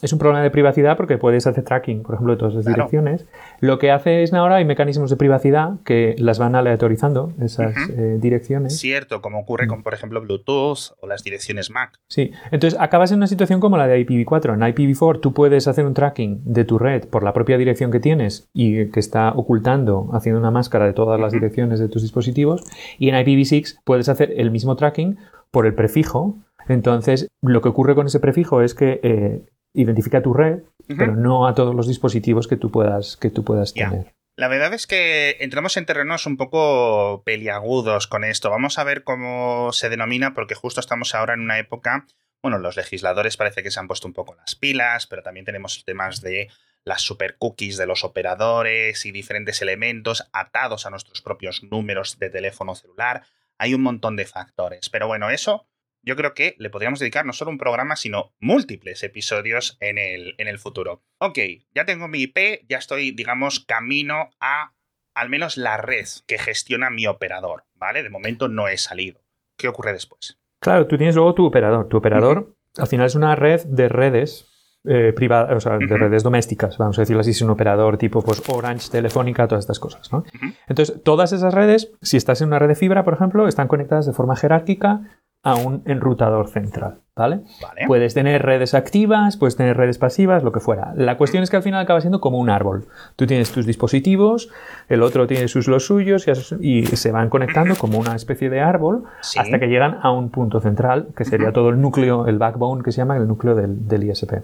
es 0.01 0.13
un 0.13 0.19
problema 0.19 0.41
de 0.41 0.51
privacidad 0.51 0.97
porque 0.97 1.17
puedes 1.17 1.47
hacer 1.47 1.63
tracking, 1.63 2.03
por 2.03 2.15
ejemplo, 2.15 2.33
de 2.33 2.39
todas 2.39 2.55
las 2.55 2.65
direcciones. 2.65 3.25
Lo 3.61 3.79
que 3.79 3.91
hace 3.91 4.23
es 4.23 4.33
ahora 4.33 4.55
hay 4.55 4.65
mecanismos 4.65 5.09
de 5.09 5.15
privacidad 5.15 5.79
que 5.85 6.15
las 6.17 6.39
van 6.39 6.55
aleatorizando, 6.55 7.31
esas 7.39 7.73
eh, 7.89 8.17
direcciones. 8.19 8.77
Cierto, 8.77 9.21
como 9.21 9.39
ocurre 9.39 9.67
con, 9.67 9.81
por 9.81 9.93
ejemplo, 9.93 10.19
Bluetooth 10.21 10.95
o 10.99 11.07
las 11.07 11.23
direcciones 11.23 11.69
Mac. 11.71 11.99
Sí, 12.07 12.31
entonces 12.51 12.77
acabas 12.79 13.11
en 13.11 13.17
una 13.17 13.27
situación 13.27 13.61
como 13.61 13.77
la 13.77 13.87
de 13.87 14.05
IPv4. 14.05 14.55
En 14.55 14.61
IPv4 14.61 15.21
tú 15.21 15.33
puedes 15.33 15.67
hacer 15.67 15.85
un 15.85 15.93
tracking 15.93 16.41
de 16.43 16.65
tu 16.65 16.77
red 16.77 17.07
por 17.07 17.23
la 17.23 17.31
propia 17.31 17.57
dirección 17.57 17.91
que 17.91 17.99
tienes 17.99 18.49
y 18.53 18.87
que 18.87 18.99
está 18.99 19.31
ocultando, 19.31 20.09
haciendo 20.13 20.39
una 20.39 20.51
máscara 20.51 20.85
de 20.85 20.93
todas 20.93 21.19
las 21.19 21.31
direcciones 21.31 21.79
de 21.79 21.87
tus 21.87 22.01
dispositivos. 22.01 22.63
Y 22.99 23.09
en 23.09 23.15
IPv6 23.15 23.79
puedes 23.85 24.09
hacer 24.09 24.33
el 24.35 24.51
mismo 24.51 24.75
tracking 24.75 25.17
por 25.51 25.65
el 25.65 25.73
prefijo. 25.73 26.37
Entonces, 26.67 27.29
lo 27.41 27.61
que 27.61 27.69
ocurre 27.69 27.95
con 27.95 28.07
ese 28.07 28.19
prefijo 28.19 28.61
es 28.61 28.73
que 28.73 28.99
eh, 29.03 29.45
identifica 29.73 30.21
tu 30.21 30.33
red, 30.33 30.63
pero 30.87 31.15
no 31.15 31.47
a 31.47 31.53
todos 31.53 31.73
los 31.73 31.87
dispositivos 31.87 32.47
que 32.47 32.57
tú 32.57 32.71
puedas, 32.71 33.15
que 33.15 33.29
tú 33.29 33.43
puedas 33.45 33.73
tener. 33.73 34.13
La 34.37 34.49
verdad 34.49 34.73
es 34.73 34.85
que 34.85 35.37
entramos 35.39 35.77
en 35.77 35.85
terrenos 35.85 36.25
un 36.25 36.35
poco 36.35 37.23
peliagudos 37.23 38.07
con 38.07 38.25
esto. 38.25 38.49
Vamos 38.49 38.77
a 38.77 38.83
ver 38.83 39.05
cómo 39.05 39.71
se 39.71 39.87
denomina, 39.87 40.33
porque 40.33 40.55
justo 40.55 40.81
estamos 40.81 41.15
ahora 41.15 41.35
en 41.35 41.39
una 41.39 41.57
época. 41.57 42.05
Bueno, 42.43 42.57
los 42.59 42.75
legisladores 42.75 43.37
parece 43.37 43.63
que 43.63 43.71
se 43.71 43.79
han 43.79 43.87
puesto 43.87 44.07
un 44.07 44.13
poco 44.13 44.35
las 44.35 44.55
pilas, 44.55 45.07
pero 45.07 45.23
también 45.23 45.45
tenemos 45.45 45.83
temas 45.85 46.21
de 46.21 46.49
las 46.83 47.01
super 47.01 47.37
cookies 47.37 47.77
de 47.77 47.87
los 47.87 48.03
operadores 48.03 49.05
y 49.05 49.11
diferentes 49.11 49.61
elementos 49.61 50.29
atados 50.33 50.85
a 50.85 50.89
nuestros 50.89 51.21
propios 51.21 51.63
números 51.63 52.19
de 52.19 52.29
teléfono 52.29 52.75
celular. 52.75 53.23
Hay 53.57 53.73
un 53.73 53.81
montón 53.81 54.15
de 54.15 54.25
factores. 54.25 54.89
Pero 54.89 55.07
bueno, 55.07 55.29
eso 55.29 55.67
yo 56.03 56.15
creo 56.15 56.33
que 56.33 56.55
le 56.59 56.69
podríamos 56.69 56.99
dedicar 56.99 57.25
no 57.25 57.33
solo 57.33 57.51
un 57.51 57.57
programa, 57.57 57.95
sino 57.95 58.33
múltiples 58.39 59.03
episodios 59.03 59.77
en 59.79 59.97
el, 59.97 60.35
en 60.37 60.47
el 60.47 60.59
futuro. 60.59 61.03
Ok, 61.17 61.39
ya 61.73 61.85
tengo 61.85 62.07
mi 62.07 62.21
IP, 62.21 62.65
ya 62.69 62.77
estoy, 62.77 63.11
digamos, 63.11 63.59
camino 63.59 64.29
a 64.39 64.73
al 65.15 65.29
menos 65.29 65.57
la 65.57 65.77
red 65.77 66.05
que 66.27 66.37
gestiona 66.37 66.89
mi 66.89 67.07
operador, 67.07 67.65
¿vale? 67.73 68.03
De 68.03 68.09
momento 68.09 68.49
no 68.49 68.67
he 68.67 68.77
salido. 68.77 69.21
¿Qué 69.57 69.67
ocurre 69.67 69.93
después? 69.93 70.37
Claro, 70.59 70.87
tú 70.87 70.97
tienes 70.97 71.15
luego 71.15 71.33
tu 71.33 71.45
operador. 71.45 71.87
Tu 71.87 71.97
operador 71.97 72.55
al 72.77 72.87
final 72.87 73.07
es 73.07 73.15
una 73.15 73.35
red 73.35 73.63
de 73.65 73.87
redes 73.87 74.54
eh, 74.87 75.13
privadas, 75.13 75.55
o 75.55 75.59
sea, 75.59 75.77
de 75.77 75.97
redes 75.97 76.23
domésticas, 76.23 76.77
vamos 76.77 76.97
a 76.97 77.01
decirlo 77.01 77.21
así, 77.21 77.31
es 77.31 77.41
un 77.41 77.49
operador 77.49 77.97
tipo 77.97 78.21
pues, 78.21 78.41
Orange, 78.49 78.89
Telefónica, 78.89 79.47
todas 79.47 79.63
estas 79.63 79.79
cosas. 79.79 80.11
¿no? 80.11 80.23
Entonces, 80.67 81.01
todas 81.03 81.31
esas 81.33 81.53
redes, 81.53 81.91
si 82.01 82.17
estás 82.17 82.41
en 82.41 82.47
una 82.49 82.59
red 82.59 82.67
de 82.67 82.75
fibra, 82.75 83.03
por 83.03 83.13
ejemplo, 83.13 83.47
están 83.47 83.67
conectadas 83.67 84.05
de 84.05 84.13
forma 84.13 84.35
jerárquica 84.35 85.01
a 85.45 85.53
un 85.55 85.83
enrutador 85.85 86.47
central, 86.47 87.01
¿vale? 87.15 87.41
Puedes 87.85 88.15
tener 88.15 88.41
redes 88.41 88.73
activas, 88.73 89.37
puedes 89.37 89.55
tener 89.55 89.77
redes 89.77 89.99
pasivas, 89.99 90.43
lo 90.43 90.51
que 90.51 90.59
fuera. 90.59 90.91
La 90.95 91.17
cuestión 91.17 91.43
es 91.43 91.51
que 91.51 91.55
al 91.55 91.61
final 91.61 91.79
acaba 91.79 92.01
siendo 92.01 92.19
como 92.19 92.39
un 92.39 92.49
árbol. 92.49 92.87
Tú 93.15 93.27
tienes 93.27 93.51
tus 93.51 93.67
dispositivos, 93.67 94.49
el 94.89 95.03
otro 95.03 95.27
tiene 95.27 95.47
sus 95.47 95.67
los 95.67 95.85
suyos 95.85 96.25
y, 96.59 96.87
se 96.87 97.11
van 97.11 97.29
conectando 97.29 97.75
como 97.75 97.99
una 97.99 98.15
especie 98.15 98.49
de 98.49 98.59
árbol 98.59 99.03
hasta 99.37 99.59
que 99.59 99.67
llegan 99.67 99.99
a 100.01 100.11
un 100.11 100.31
punto 100.31 100.59
central, 100.59 101.09
que 101.15 101.25
sería 101.25 101.53
todo 101.53 101.69
el 101.69 101.79
núcleo, 101.79 102.25
el 102.25 102.39
backbone 102.39 102.83
que 102.83 102.91
se 102.91 102.97
llama 102.97 103.15
el 103.15 103.27
núcleo 103.27 103.53
del, 103.53 104.03
ISP. 104.03 104.43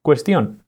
Cuestión. 0.00 0.62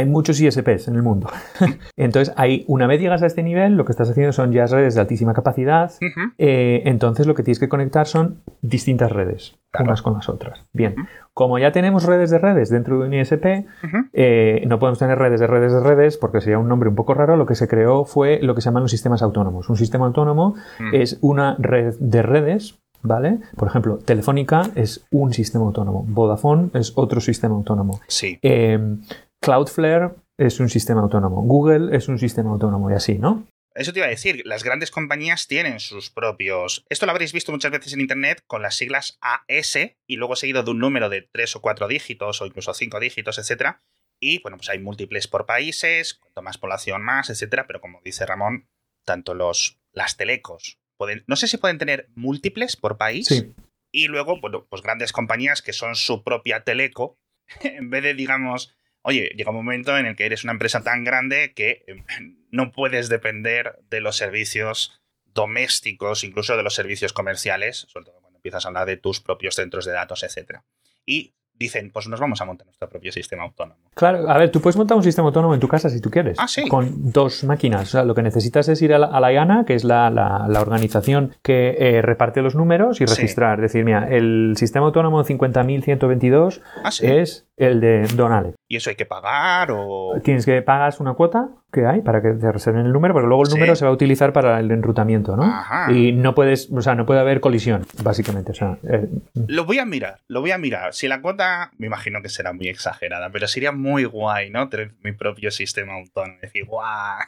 Hay 0.00 0.06
muchos 0.06 0.40
ISPs 0.40 0.88
en 0.88 0.96
el 0.96 1.02
mundo. 1.02 1.28
entonces, 1.96 2.34
hay, 2.36 2.64
una 2.66 2.86
vez 2.86 3.00
llegas 3.00 3.22
a 3.22 3.26
este 3.26 3.42
nivel, 3.42 3.76
lo 3.76 3.84
que 3.84 3.92
estás 3.92 4.10
haciendo 4.10 4.32
son 4.32 4.52
ya 4.52 4.66
redes 4.66 4.94
de 4.94 5.00
altísima 5.00 5.34
capacidad. 5.34 5.92
Eh, 6.38 6.82
entonces, 6.86 7.26
lo 7.26 7.34
que 7.34 7.42
tienes 7.42 7.58
que 7.58 7.68
conectar 7.68 8.06
son 8.06 8.42
distintas 8.62 9.12
redes, 9.12 9.58
unas 9.78 10.02
con 10.02 10.14
las 10.14 10.28
otras. 10.28 10.64
Bien, 10.72 10.96
como 11.34 11.58
ya 11.58 11.72
tenemos 11.72 12.04
redes 12.04 12.30
de 12.30 12.38
redes 12.38 12.70
dentro 12.70 12.98
de 12.98 13.08
un 13.08 13.14
ISP, 13.14 13.66
eh, 14.12 14.64
no 14.66 14.78
podemos 14.78 14.98
tener 14.98 15.18
redes 15.18 15.40
de 15.40 15.46
redes 15.46 15.72
de 15.72 15.80
redes 15.80 16.16
porque 16.16 16.40
sería 16.40 16.58
un 16.58 16.68
nombre 16.68 16.88
un 16.88 16.94
poco 16.94 17.14
raro. 17.14 17.36
Lo 17.36 17.46
que 17.46 17.54
se 17.54 17.68
creó 17.68 18.04
fue 18.04 18.40
lo 18.42 18.54
que 18.54 18.60
se 18.60 18.66
llaman 18.66 18.82
los 18.82 18.90
sistemas 18.90 19.22
autónomos. 19.22 19.68
Un 19.68 19.76
sistema 19.76 20.06
autónomo 20.06 20.54
es 20.92 21.18
una 21.20 21.56
red 21.58 21.94
de 21.98 22.22
redes 22.22 22.80
¿Vale? 23.02 23.38
Por 23.56 23.68
ejemplo, 23.68 23.98
Telefónica 23.98 24.70
es 24.74 25.06
un 25.10 25.32
sistema 25.32 25.64
autónomo, 25.64 26.04
Vodafone 26.06 26.70
es 26.74 26.92
otro 26.96 27.20
sistema 27.20 27.54
autónomo. 27.54 28.00
Sí. 28.06 28.38
Em, 28.42 29.00
Cloudflare 29.42 30.10
es 30.38 30.60
un 30.60 30.68
sistema 30.68 31.00
autónomo, 31.00 31.42
Google 31.42 31.96
es 31.96 32.08
un 32.08 32.18
sistema 32.18 32.50
autónomo 32.50 32.90
y 32.90 32.94
así, 32.94 33.18
¿no? 33.18 33.46
Eso 33.74 33.92
te 33.92 34.00
iba 34.00 34.06
a 34.06 34.10
decir, 34.10 34.42
las 34.44 34.64
grandes 34.64 34.90
compañías 34.90 35.46
tienen 35.46 35.78
sus 35.78 36.10
propios. 36.10 36.84
Esto 36.88 37.06
lo 37.06 37.12
habréis 37.12 37.32
visto 37.32 37.52
muchas 37.52 37.70
veces 37.70 37.92
en 37.92 38.00
Internet 38.00 38.42
con 38.46 38.62
las 38.62 38.76
siglas 38.76 39.18
AS 39.20 39.76
y 40.06 40.16
luego 40.16 40.34
seguido 40.34 40.62
de 40.62 40.70
un 40.72 40.80
número 40.80 41.08
de 41.08 41.22
tres 41.22 41.54
o 41.54 41.60
cuatro 41.60 41.86
dígitos 41.86 42.42
o 42.42 42.46
incluso 42.46 42.74
cinco 42.74 42.98
dígitos, 42.98 43.38
etc. 43.38 43.76
Y 44.20 44.42
bueno, 44.42 44.56
pues 44.56 44.68
hay 44.70 44.80
múltiples 44.80 45.28
por 45.28 45.46
países, 45.46 46.14
cuanto 46.14 46.42
más 46.42 46.58
población 46.58 47.02
más, 47.02 47.30
etc. 47.30 47.62
Pero 47.66 47.80
como 47.80 48.00
dice 48.04 48.26
Ramón, 48.26 48.68
tanto 49.06 49.34
los, 49.34 49.80
las 49.92 50.16
telecos 50.16 50.80
pueden. 50.98 51.24
No 51.28 51.36
sé 51.36 51.46
si 51.46 51.56
pueden 51.56 51.78
tener 51.78 52.08
múltiples 52.14 52.76
por 52.76 52.98
país. 52.98 53.28
Sí. 53.28 53.54
Y 53.92 54.08
luego, 54.08 54.40
bueno, 54.40 54.66
pues 54.68 54.82
grandes 54.82 55.12
compañías 55.12 55.62
que 55.62 55.72
son 55.72 55.94
su 55.94 56.24
propia 56.24 56.64
teleco, 56.64 57.18
en 57.62 57.88
vez 57.88 58.02
de, 58.02 58.14
digamos, 58.14 58.74
oye, 59.02 59.30
llega 59.36 59.50
un 59.50 59.56
momento 59.56 59.96
en 59.96 60.06
el 60.06 60.16
que 60.16 60.26
eres 60.26 60.44
una 60.44 60.52
empresa 60.52 60.82
tan 60.82 61.04
grande 61.04 61.52
que 61.54 61.84
em, 61.86 62.04
no 62.50 62.72
puedes 62.72 63.08
depender 63.08 63.78
de 63.88 64.00
los 64.00 64.16
servicios 64.16 65.00
domésticos, 65.24 66.24
incluso 66.24 66.56
de 66.56 66.62
los 66.62 66.74
servicios 66.74 67.12
comerciales, 67.12 67.86
sobre 67.88 68.06
todo 68.06 68.20
cuando 68.20 68.38
empiezas 68.38 68.64
a 68.64 68.68
hablar 68.68 68.86
de 68.86 68.96
tus 68.96 69.20
propios 69.20 69.54
centros 69.54 69.84
de 69.84 69.92
datos, 69.92 70.22
etc. 70.22 70.60
Y 71.06 71.34
dicen, 71.60 71.90
pues 71.92 72.08
nos 72.08 72.18
vamos 72.18 72.40
a 72.40 72.46
montar 72.46 72.66
nuestro 72.66 72.88
propio 72.88 73.12
sistema 73.12 73.44
autónomo. 73.44 73.78
Claro, 73.94 74.28
a 74.28 74.38
ver, 74.38 74.50
tú 74.50 74.62
puedes 74.62 74.78
montar 74.78 74.96
un 74.96 75.04
sistema 75.04 75.28
autónomo 75.28 75.52
en 75.52 75.60
tu 75.60 75.68
casa 75.68 75.90
si 75.90 76.00
tú 76.00 76.10
quieres. 76.10 76.38
Ah, 76.40 76.48
sí. 76.48 76.66
Con 76.66 77.12
dos 77.12 77.44
máquinas. 77.44 77.82
O 77.82 77.86
sea, 77.86 78.04
lo 78.04 78.14
que 78.14 78.22
necesitas 78.22 78.68
es 78.68 78.80
ir 78.80 78.94
a 78.94 78.98
la, 78.98 79.32
IANA, 79.32 79.66
que 79.66 79.74
es 79.74 79.84
la, 79.84 80.48
organización 80.58 81.36
que 81.42 81.76
eh, 81.78 82.02
reparte 82.02 82.40
los 82.40 82.54
números 82.54 83.00
y 83.02 83.04
registrar. 83.04 83.58
Es 83.58 83.72
decir, 83.72 83.84
mira, 83.84 84.08
el 84.08 84.54
sistema 84.56 84.86
autónomo 84.86 85.22
50.122 85.22 86.62
ah, 86.82 86.90
es 87.02 87.46
el 87.60 87.80
de 87.80 88.06
Don 88.14 88.54
¿Y 88.68 88.76
eso 88.76 88.88
hay 88.88 88.96
que 88.96 89.04
pagar 89.04 89.70
o...? 89.70 90.14
Tienes 90.24 90.46
que 90.46 90.62
pagas 90.62 90.98
una 90.98 91.12
cuota 91.12 91.50
que 91.70 91.86
hay 91.86 92.00
para 92.00 92.22
que 92.22 92.30
te 92.30 92.50
reserven 92.50 92.86
el 92.86 92.92
número, 92.92 93.12
pero 93.12 93.26
luego 93.26 93.44
el 93.44 93.50
número 93.50 93.76
se 93.76 93.84
va 93.84 93.90
a 93.90 93.94
utilizar 93.94 94.32
para 94.32 94.58
el 94.58 94.70
enrutamiento, 94.70 95.36
¿no? 95.36 95.44
Ajá. 95.44 95.92
Y 95.92 96.12
no 96.12 96.34
puedes, 96.34 96.70
o 96.70 96.80
sea, 96.80 96.94
no 96.94 97.04
puede 97.04 97.20
haber 97.20 97.40
colisión, 97.40 97.84
básicamente. 98.02 98.52
O 98.52 98.54
sea, 98.54 98.78
eh, 98.88 99.08
Lo 99.46 99.66
voy 99.66 99.78
a 99.78 99.84
mirar, 99.84 100.20
lo 100.28 100.40
voy 100.40 100.52
a 100.52 100.58
mirar. 100.58 100.94
Si 100.94 101.06
la 101.06 101.20
cuota, 101.20 101.49
me 101.78 101.86
imagino 101.86 102.22
que 102.22 102.28
será 102.28 102.52
muy 102.52 102.68
exagerada, 102.68 103.30
pero 103.30 103.46
sería 103.48 103.72
muy 103.72 104.04
guay, 104.04 104.50
¿no? 104.50 104.68
Tener 104.68 104.92
mi 105.02 105.12
propio 105.12 105.50
sistema 105.50 105.94
autónomo. 105.94 106.38
Decir, 106.40 106.64
guau. 106.64 107.18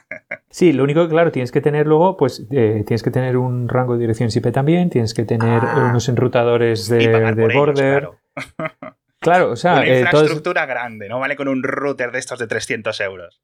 Sí, 0.49 0.73
lo 0.73 0.83
único 0.83 1.03
que, 1.03 1.09
claro, 1.09 1.31
tienes 1.31 1.51
que 1.51 1.61
tener 1.61 1.87
luego, 1.87 2.17
pues, 2.17 2.45
eh, 2.51 2.83
tienes 2.85 3.03
que 3.03 3.11
tener 3.11 3.37
un 3.37 3.67
rango 3.69 3.93
de 3.93 3.99
dirección 4.01 4.29
IP 4.33 4.51
también, 4.51 4.89
tienes 4.89 5.13
que 5.13 5.23
tener 5.25 5.61
Ah. 5.63 5.87
unos 5.89 6.07
enrutadores 6.09 6.87
de, 6.89 6.97
de 7.07 7.17
ellos, 7.45 7.53
border. 7.53 8.09
claro. 8.35 8.89
Claro, 9.19 9.51
o 9.51 9.55
sea, 9.55 9.75
Una 9.75 9.85
eh, 9.85 9.87
todo 10.11 10.21
infraestructura 10.21 10.65
grande, 10.65 11.07
no 11.07 11.17
vale 11.17 11.37
con 11.37 11.47
un 11.47 11.63
router 11.63 12.11
de 12.11 12.19
estos 12.19 12.39
de 12.39 12.47
300 12.47 12.99
euros. 12.99 13.41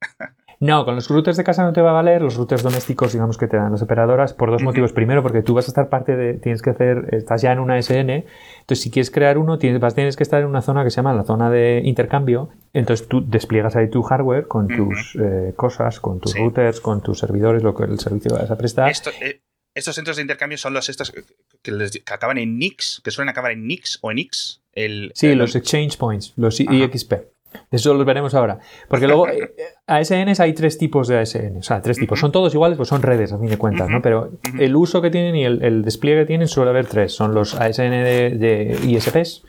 No, 0.61 0.83
con 0.83 0.95
los 0.95 1.07
routers 1.07 1.37
de 1.37 1.45
casa 1.45 1.63
no 1.63 1.71
te 1.71 1.79
va 1.81 1.91
a 1.91 1.93
valer, 1.93 2.21
los 2.21 2.35
routers 2.35 2.63
domésticos, 2.63 3.13
digamos 3.13 3.37
que 3.37 3.47
te 3.47 3.55
dan 3.55 3.71
las 3.71 3.81
operadoras, 3.81 4.33
por 4.33 4.51
dos 4.51 4.61
motivos. 4.61 4.91
Primero, 4.91 5.23
porque 5.23 5.41
tú 5.41 5.53
vas 5.53 5.65
a 5.67 5.71
estar 5.71 5.87
parte 5.87 6.17
de, 6.17 6.33
tienes 6.33 6.61
que 6.61 6.71
hacer, 6.71 7.07
estás 7.13 7.41
ya 7.41 7.53
en 7.53 7.59
una 7.59 7.77
SN, 7.81 8.25
entonces 8.59 8.81
si 8.83 8.91
quieres 8.91 9.09
crear 9.09 9.37
uno, 9.37 9.57
tienes, 9.57 9.79
vas, 9.79 9.95
tienes 9.95 10.17
que 10.17 10.23
estar 10.23 10.41
en 10.41 10.47
una 10.47 10.61
zona 10.61 10.83
que 10.83 10.89
se 10.89 10.97
llama 10.97 11.13
la 11.13 11.23
zona 11.23 11.49
de 11.49 11.81
intercambio, 11.85 12.49
entonces 12.73 13.07
tú 13.07 13.23
despliegas 13.25 13.77
ahí 13.77 13.89
tu 13.89 14.01
hardware 14.03 14.47
con 14.47 14.67
tus 14.67 15.15
eh, 15.15 15.53
cosas, 15.55 16.01
con 16.01 16.19
tus 16.19 16.33
Sí. 16.33 16.39
routers, 16.39 16.81
con 16.81 17.01
tus 17.01 17.19
servidores, 17.19 17.63
lo 17.63 17.73
que 17.73 17.85
el 17.85 17.97
servicio 17.97 18.31
que 18.35 18.41
vas 18.41 18.51
a 18.51 18.57
prestar. 18.57 18.89
Esto- 18.91 19.11
eh, 19.21 19.39
estos 19.73 19.95
centros 19.95 20.17
de 20.17 20.23
intercambio 20.23 20.57
son 20.57 20.73
los 20.73 20.89
estos 20.89 21.11
que, 21.11 21.23
que 21.61 21.71
les- 21.71 21.91
que 22.03 22.13
acaban 22.13 22.37
en 22.37 22.57
Nix, 22.57 22.99
que 23.01 23.11
suelen 23.11 23.29
acabar 23.29 23.51
en 23.53 23.65
Nix 23.65 23.97
o 24.01 24.11
en 24.11 24.17
X. 24.19 24.61
El, 24.73 25.11
Sí, 25.15 25.27
el- 25.27 25.37
los 25.37 25.55
exchange 25.55 25.97
points, 25.97 26.33
los 26.35 26.59
Ajá. 26.59 26.73
IXP. 26.73 27.13
Eso 27.71 27.93
los 27.93 28.05
veremos 28.05 28.33
ahora. 28.33 28.59
Porque 28.87 29.07
luego, 29.07 29.27
eh, 29.29 29.51
ASNs 29.87 30.39
hay 30.39 30.53
tres 30.53 30.77
tipos 30.77 31.07
de 31.07 31.19
ASN. 31.19 31.57
O 31.57 31.63
sea, 31.63 31.81
tres 31.81 31.97
tipos. 31.97 32.19
Son 32.19 32.31
todos 32.31 32.53
iguales, 32.53 32.77
pues 32.77 32.89
son 32.89 33.01
redes, 33.01 33.31
a 33.33 33.39
fin 33.39 33.49
de 33.49 33.57
cuentas, 33.57 33.89
¿no? 33.89 34.01
Pero 34.01 34.31
el 34.57 34.75
uso 34.75 35.01
que 35.01 35.09
tienen 35.09 35.35
y 35.35 35.45
el, 35.45 35.63
el 35.63 35.83
despliegue 35.83 36.21
que 36.21 36.27
tienen 36.27 36.47
suele 36.47 36.71
haber 36.71 36.85
tres. 36.85 37.13
Son 37.13 37.33
los 37.33 37.55
ASN 37.55 37.91
de, 37.91 38.35
de 38.37 38.79
ISPs, 38.87 39.43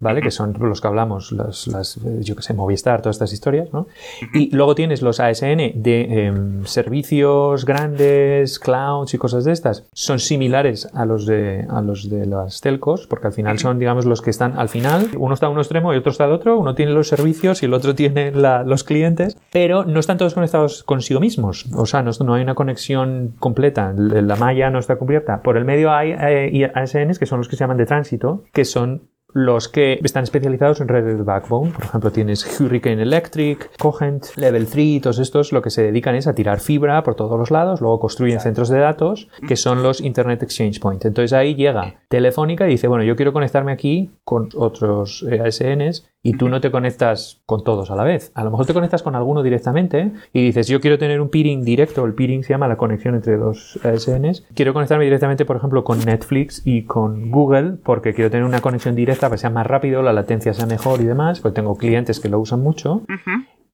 ¿vale? 0.00 0.20
Que 0.22 0.30
son 0.30 0.54
los 0.58 0.80
que 0.80 0.88
hablamos, 0.88 1.30
las, 1.32 1.66
las, 1.68 1.96
eh, 1.98 2.18
yo 2.22 2.34
que 2.36 2.42
sé, 2.42 2.54
Movistar, 2.54 3.00
todas 3.02 3.16
estas 3.16 3.32
historias, 3.32 3.72
¿no? 3.72 3.86
Y 4.34 4.54
luego 4.54 4.74
tienes 4.74 5.02
los 5.02 5.20
ASN 5.20 5.72
de 5.74 6.24
em, 6.26 6.64
servicios 6.64 7.64
grandes, 7.64 8.58
clouds 8.58 9.14
y 9.14 9.18
cosas 9.18 9.44
de 9.44 9.52
estas. 9.52 9.84
Son 9.92 10.18
similares 10.18 10.88
a 10.94 11.04
los 11.04 11.26
de, 11.26 11.66
a 11.68 11.80
los 11.82 12.08
de 12.10 12.26
las 12.26 12.60
telcos, 12.60 13.06
porque 13.06 13.26
al 13.28 13.32
final 13.32 13.58
son, 13.58 13.78
digamos, 13.78 14.04
los 14.06 14.22
que 14.22 14.30
están 14.30 14.58
al 14.58 14.68
final. 14.68 15.08
Uno 15.18 15.34
está 15.34 15.46
a 15.46 15.50
un 15.50 15.58
extremo 15.58 15.92
y 15.94 15.96
otro 15.98 16.10
está 16.12 16.24
al 16.24 16.32
otro. 16.32 16.58
Uno 16.58 16.74
tiene 16.74 16.92
los 16.92 17.08
servicios 17.08 17.62
y 17.62 17.66
el 17.66 17.74
otro 17.74 17.94
tiene 17.94 18.32
la- 18.32 18.62
los 18.64 18.84
clientes, 18.84 19.36
pero 19.52 19.84
no 19.84 20.00
están 20.00 20.18
todos 20.18 20.34
conectados 20.34 20.82
consigo 20.84 21.20
mismos. 21.20 21.66
O 21.74 21.86
sea, 21.86 22.02
no, 22.02 22.10
no 22.24 22.34
hay 22.34 22.42
una 22.42 22.54
conexión 22.54 23.34
completa. 23.38 23.92
La 23.96 24.20
la 24.30 24.36
malla 24.36 24.70
no 24.70 24.78
está 24.78 24.94
cubierta. 24.96 25.42
Por 25.42 25.56
el 25.56 25.64
medio 25.64 25.92
hay 25.92 26.12
eh, 26.16 26.70
ASNs 26.74 27.18
que 27.18 27.26
son 27.26 27.38
los 27.38 27.48
que 27.48 27.56
se 27.56 27.60
llaman 27.64 27.76
de 27.78 27.86
tránsito, 27.86 28.44
que 28.52 28.64
son 28.64 29.02
los 29.32 29.68
que 29.68 30.00
están 30.02 30.24
especializados 30.24 30.80
en 30.80 30.88
redes 30.88 31.16
de 31.16 31.22
backbone. 31.22 31.72
Por 31.72 31.84
ejemplo, 31.84 32.10
tienes 32.10 32.60
Hurricane 32.60 33.02
Electric, 33.02 33.76
Cogent, 33.78 34.36
Level 34.36 34.66
3, 34.66 35.02
todos 35.02 35.18
estos 35.18 35.52
lo 35.52 35.62
que 35.62 35.70
se 35.70 35.82
dedican 35.82 36.14
es 36.14 36.26
a 36.26 36.34
tirar 36.34 36.60
fibra 36.60 37.02
por 37.02 37.14
todos 37.14 37.38
los 37.38 37.50
lados, 37.50 37.80
luego 37.80 38.00
construyen 38.00 38.40
centros 38.40 38.68
de 38.68 38.78
datos 38.78 39.28
que 39.46 39.56
son 39.56 39.82
los 39.82 40.00
Internet 40.00 40.42
Exchange 40.42 40.80
Point. 40.80 41.04
Entonces 41.04 41.32
ahí 41.32 41.54
llega 41.54 42.00
Telefónica 42.08 42.66
y 42.66 42.70
dice, 42.70 42.88
bueno, 42.88 43.04
yo 43.04 43.16
quiero 43.16 43.32
conectarme 43.32 43.72
aquí 43.72 44.10
con 44.24 44.48
otros 44.56 45.24
eh, 45.30 45.40
ASNs 45.40 46.06
y 46.22 46.34
tú 46.34 46.48
no 46.48 46.60
te 46.60 46.70
conectas 46.70 47.40
con 47.46 47.64
todos 47.64 47.90
a 47.90 47.96
la 47.96 48.04
vez. 48.04 48.30
A 48.34 48.44
lo 48.44 48.50
mejor 48.50 48.66
te 48.66 48.74
conectas 48.74 49.02
con 49.02 49.14
alguno 49.14 49.42
directamente 49.42 50.12
y 50.32 50.44
dices, 50.44 50.68
yo 50.68 50.80
quiero 50.80 50.98
tener 50.98 51.20
un 51.20 51.30
peering 51.30 51.64
directo, 51.64 52.04
el 52.04 52.14
peering 52.14 52.44
se 52.44 52.52
llama 52.52 52.68
la 52.68 52.76
conexión 52.76 53.14
entre 53.14 53.36
dos 53.36 53.78
ASNs. 53.82 54.46
Quiero 54.54 54.74
conectarme 54.74 55.04
directamente, 55.04 55.44
por 55.44 55.56
ejemplo, 55.56 55.84
con 55.84 55.98
Netflix 56.04 56.62
y 56.64 56.82
con 56.84 57.30
Google 57.30 57.78
porque 57.82 58.12
quiero 58.12 58.30
tener 58.30 58.44
una 58.44 58.60
conexión 58.60 58.94
directa 58.94 59.28
para 59.28 59.36
que 59.36 59.40
sea 59.40 59.50
más 59.50 59.66
rápido, 59.66 60.02
la 60.02 60.12
latencia 60.12 60.52
sea 60.52 60.66
mejor 60.66 61.00
y 61.00 61.04
demás, 61.04 61.40
porque 61.40 61.56
tengo 61.56 61.76
clientes 61.76 62.20
que 62.20 62.28
lo 62.28 62.38
usan 62.38 62.60
mucho. 62.60 63.02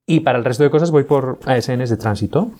Y 0.07 0.21
para 0.21 0.39
el 0.39 0.45
resto 0.45 0.63
de 0.63 0.71
cosas 0.71 0.93
voy 0.93 1.05
por 1.05 1.39
ASNs 1.47 1.91
de 1.91 1.97
tránsito. 1.97 2.53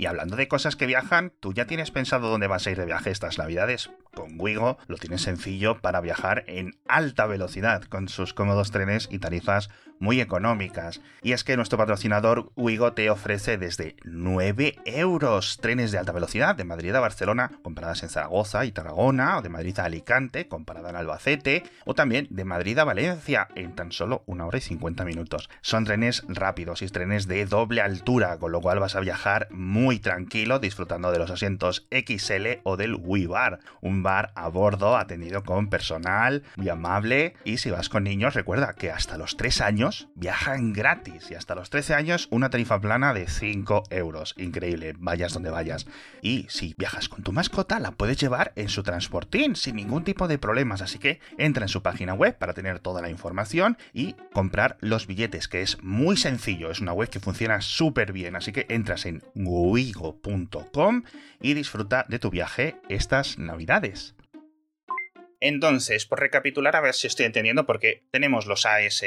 Y 0.00 0.06
hablando 0.06 0.34
de 0.34 0.48
cosas 0.48 0.76
que 0.76 0.86
viajan, 0.86 1.30
¿tú 1.40 1.52
ya 1.52 1.66
tienes 1.66 1.90
pensado 1.90 2.30
dónde 2.30 2.46
vas 2.46 2.66
a 2.66 2.70
ir 2.70 2.78
de 2.78 2.86
viaje 2.86 3.10
estas 3.10 3.36
navidades? 3.36 3.90
Con 4.14 4.40
Wigo 4.40 4.78
lo 4.86 4.96
tienes 4.96 5.20
sencillo 5.20 5.82
para 5.82 6.00
viajar 6.00 6.42
en 6.46 6.78
alta 6.88 7.26
velocidad, 7.26 7.82
con 7.82 8.08
sus 8.08 8.32
cómodos 8.32 8.70
trenes 8.70 9.08
y 9.10 9.18
tarifas 9.18 9.68
muy 10.00 10.22
económicas. 10.22 11.02
Y 11.22 11.32
es 11.32 11.44
que 11.44 11.56
nuestro 11.56 11.76
patrocinador 11.76 12.50
Wigo 12.56 12.94
te 12.94 13.10
ofrece 13.10 13.58
desde 13.58 13.96
9 14.04 14.76
euros 14.86 15.58
trenes 15.60 15.92
de 15.92 15.98
alta 15.98 16.12
velocidad 16.12 16.56
de 16.56 16.64
Madrid 16.64 16.94
a 16.94 17.00
Barcelona, 17.00 17.52
comparadas 17.62 18.02
en 18.02 18.08
Zaragoza 18.08 18.64
y 18.64 18.72
Tarragona, 18.72 19.36
o 19.36 19.42
de 19.42 19.50
Madrid 19.50 19.78
a 19.78 19.84
Alicante, 19.84 20.48
comparada 20.48 20.88
en 20.88 20.96
Albacete, 20.96 21.62
o 21.84 21.94
también 21.94 22.26
de 22.30 22.46
Madrid 22.46 22.78
a 22.78 22.84
Valencia 22.84 23.48
en 23.54 23.74
tan 23.74 23.92
solo 23.92 24.22
una 24.24 24.46
hora 24.46 24.56
y 24.56 24.62
50 24.62 25.04
minutos. 25.04 25.50
Son 25.60 25.84
trenes 25.84 26.24
rápidos 26.26 26.80
y 26.80 26.88
trenes 26.88 27.28
de 27.28 27.44
doble 27.44 27.82
altura, 27.82 28.38
con 28.38 28.52
lo 28.52 28.62
cual 28.62 28.80
vas 28.80 28.96
a 28.96 29.00
viajar 29.00 29.48
muy 29.50 29.89
tranquilo 29.98 30.58
disfrutando 30.58 31.10
de 31.10 31.18
los 31.18 31.30
asientos 31.30 31.86
XL 31.90 32.60
o 32.62 32.76
del 32.76 32.94
Wii 32.94 33.26
Bar, 33.26 33.60
un 33.80 34.02
bar 34.02 34.32
a 34.34 34.48
bordo 34.48 34.96
atendido 34.96 35.42
con 35.42 35.68
personal 35.68 36.42
muy 36.56 36.68
amable 36.68 37.34
y 37.44 37.58
si 37.58 37.70
vas 37.70 37.88
con 37.88 38.04
niños 38.04 38.34
recuerda 38.34 38.74
que 38.74 38.90
hasta 38.90 39.18
los 39.18 39.36
3 39.36 39.60
años 39.62 40.08
viajan 40.14 40.72
gratis 40.72 41.30
y 41.30 41.34
hasta 41.34 41.54
los 41.54 41.70
13 41.70 41.94
años 41.94 42.28
una 42.30 42.50
tarifa 42.50 42.80
plana 42.80 43.12
de 43.14 43.26
5 43.26 43.84
euros. 43.90 44.34
Increíble, 44.36 44.94
vayas 44.98 45.32
donde 45.32 45.50
vayas. 45.50 45.86
Y 46.22 46.46
si 46.48 46.74
viajas 46.78 47.08
con 47.08 47.22
tu 47.22 47.32
mascota 47.32 47.80
la 47.80 47.92
puedes 47.92 48.18
llevar 48.18 48.52
en 48.56 48.68
su 48.68 48.82
transportín 48.82 49.56
sin 49.56 49.76
ningún 49.76 50.04
tipo 50.04 50.28
de 50.28 50.38
problemas, 50.38 50.82
así 50.82 50.98
que 50.98 51.20
entra 51.38 51.64
en 51.64 51.68
su 51.68 51.82
página 51.82 52.14
web 52.14 52.36
para 52.38 52.54
tener 52.54 52.78
toda 52.78 53.02
la 53.02 53.10
información 53.10 53.78
y 53.92 54.14
comprar 54.32 54.76
los 54.80 55.06
billetes, 55.06 55.48
que 55.48 55.62
es 55.62 55.82
muy 55.82 56.16
sencillo, 56.16 56.70
es 56.70 56.80
una 56.80 56.92
web 56.92 57.08
que 57.08 57.20
funciona 57.20 57.60
súper 57.60 58.12
bien, 58.12 58.36
así 58.36 58.52
que 58.52 58.66
entras 58.68 59.06
en 59.06 59.22
wigo.com 59.80 61.04
y 61.40 61.54
disfruta 61.54 62.04
de 62.08 62.18
tu 62.18 62.30
viaje 62.30 62.76
estas 62.88 63.38
navidades. 63.38 64.14
Entonces, 65.40 66.04
por 66.04 66.20
recapitular, 66.20 66.76
a 66.76 66.82
ver 66.82 66.92
si 66.92 67.06
estoy 67.06 67.24
entendiendo, 67.24 67.64
porque 67.64 68.04
tenemos 68.10 68.44
los 68.44 68.66
AS, 68.66 69.02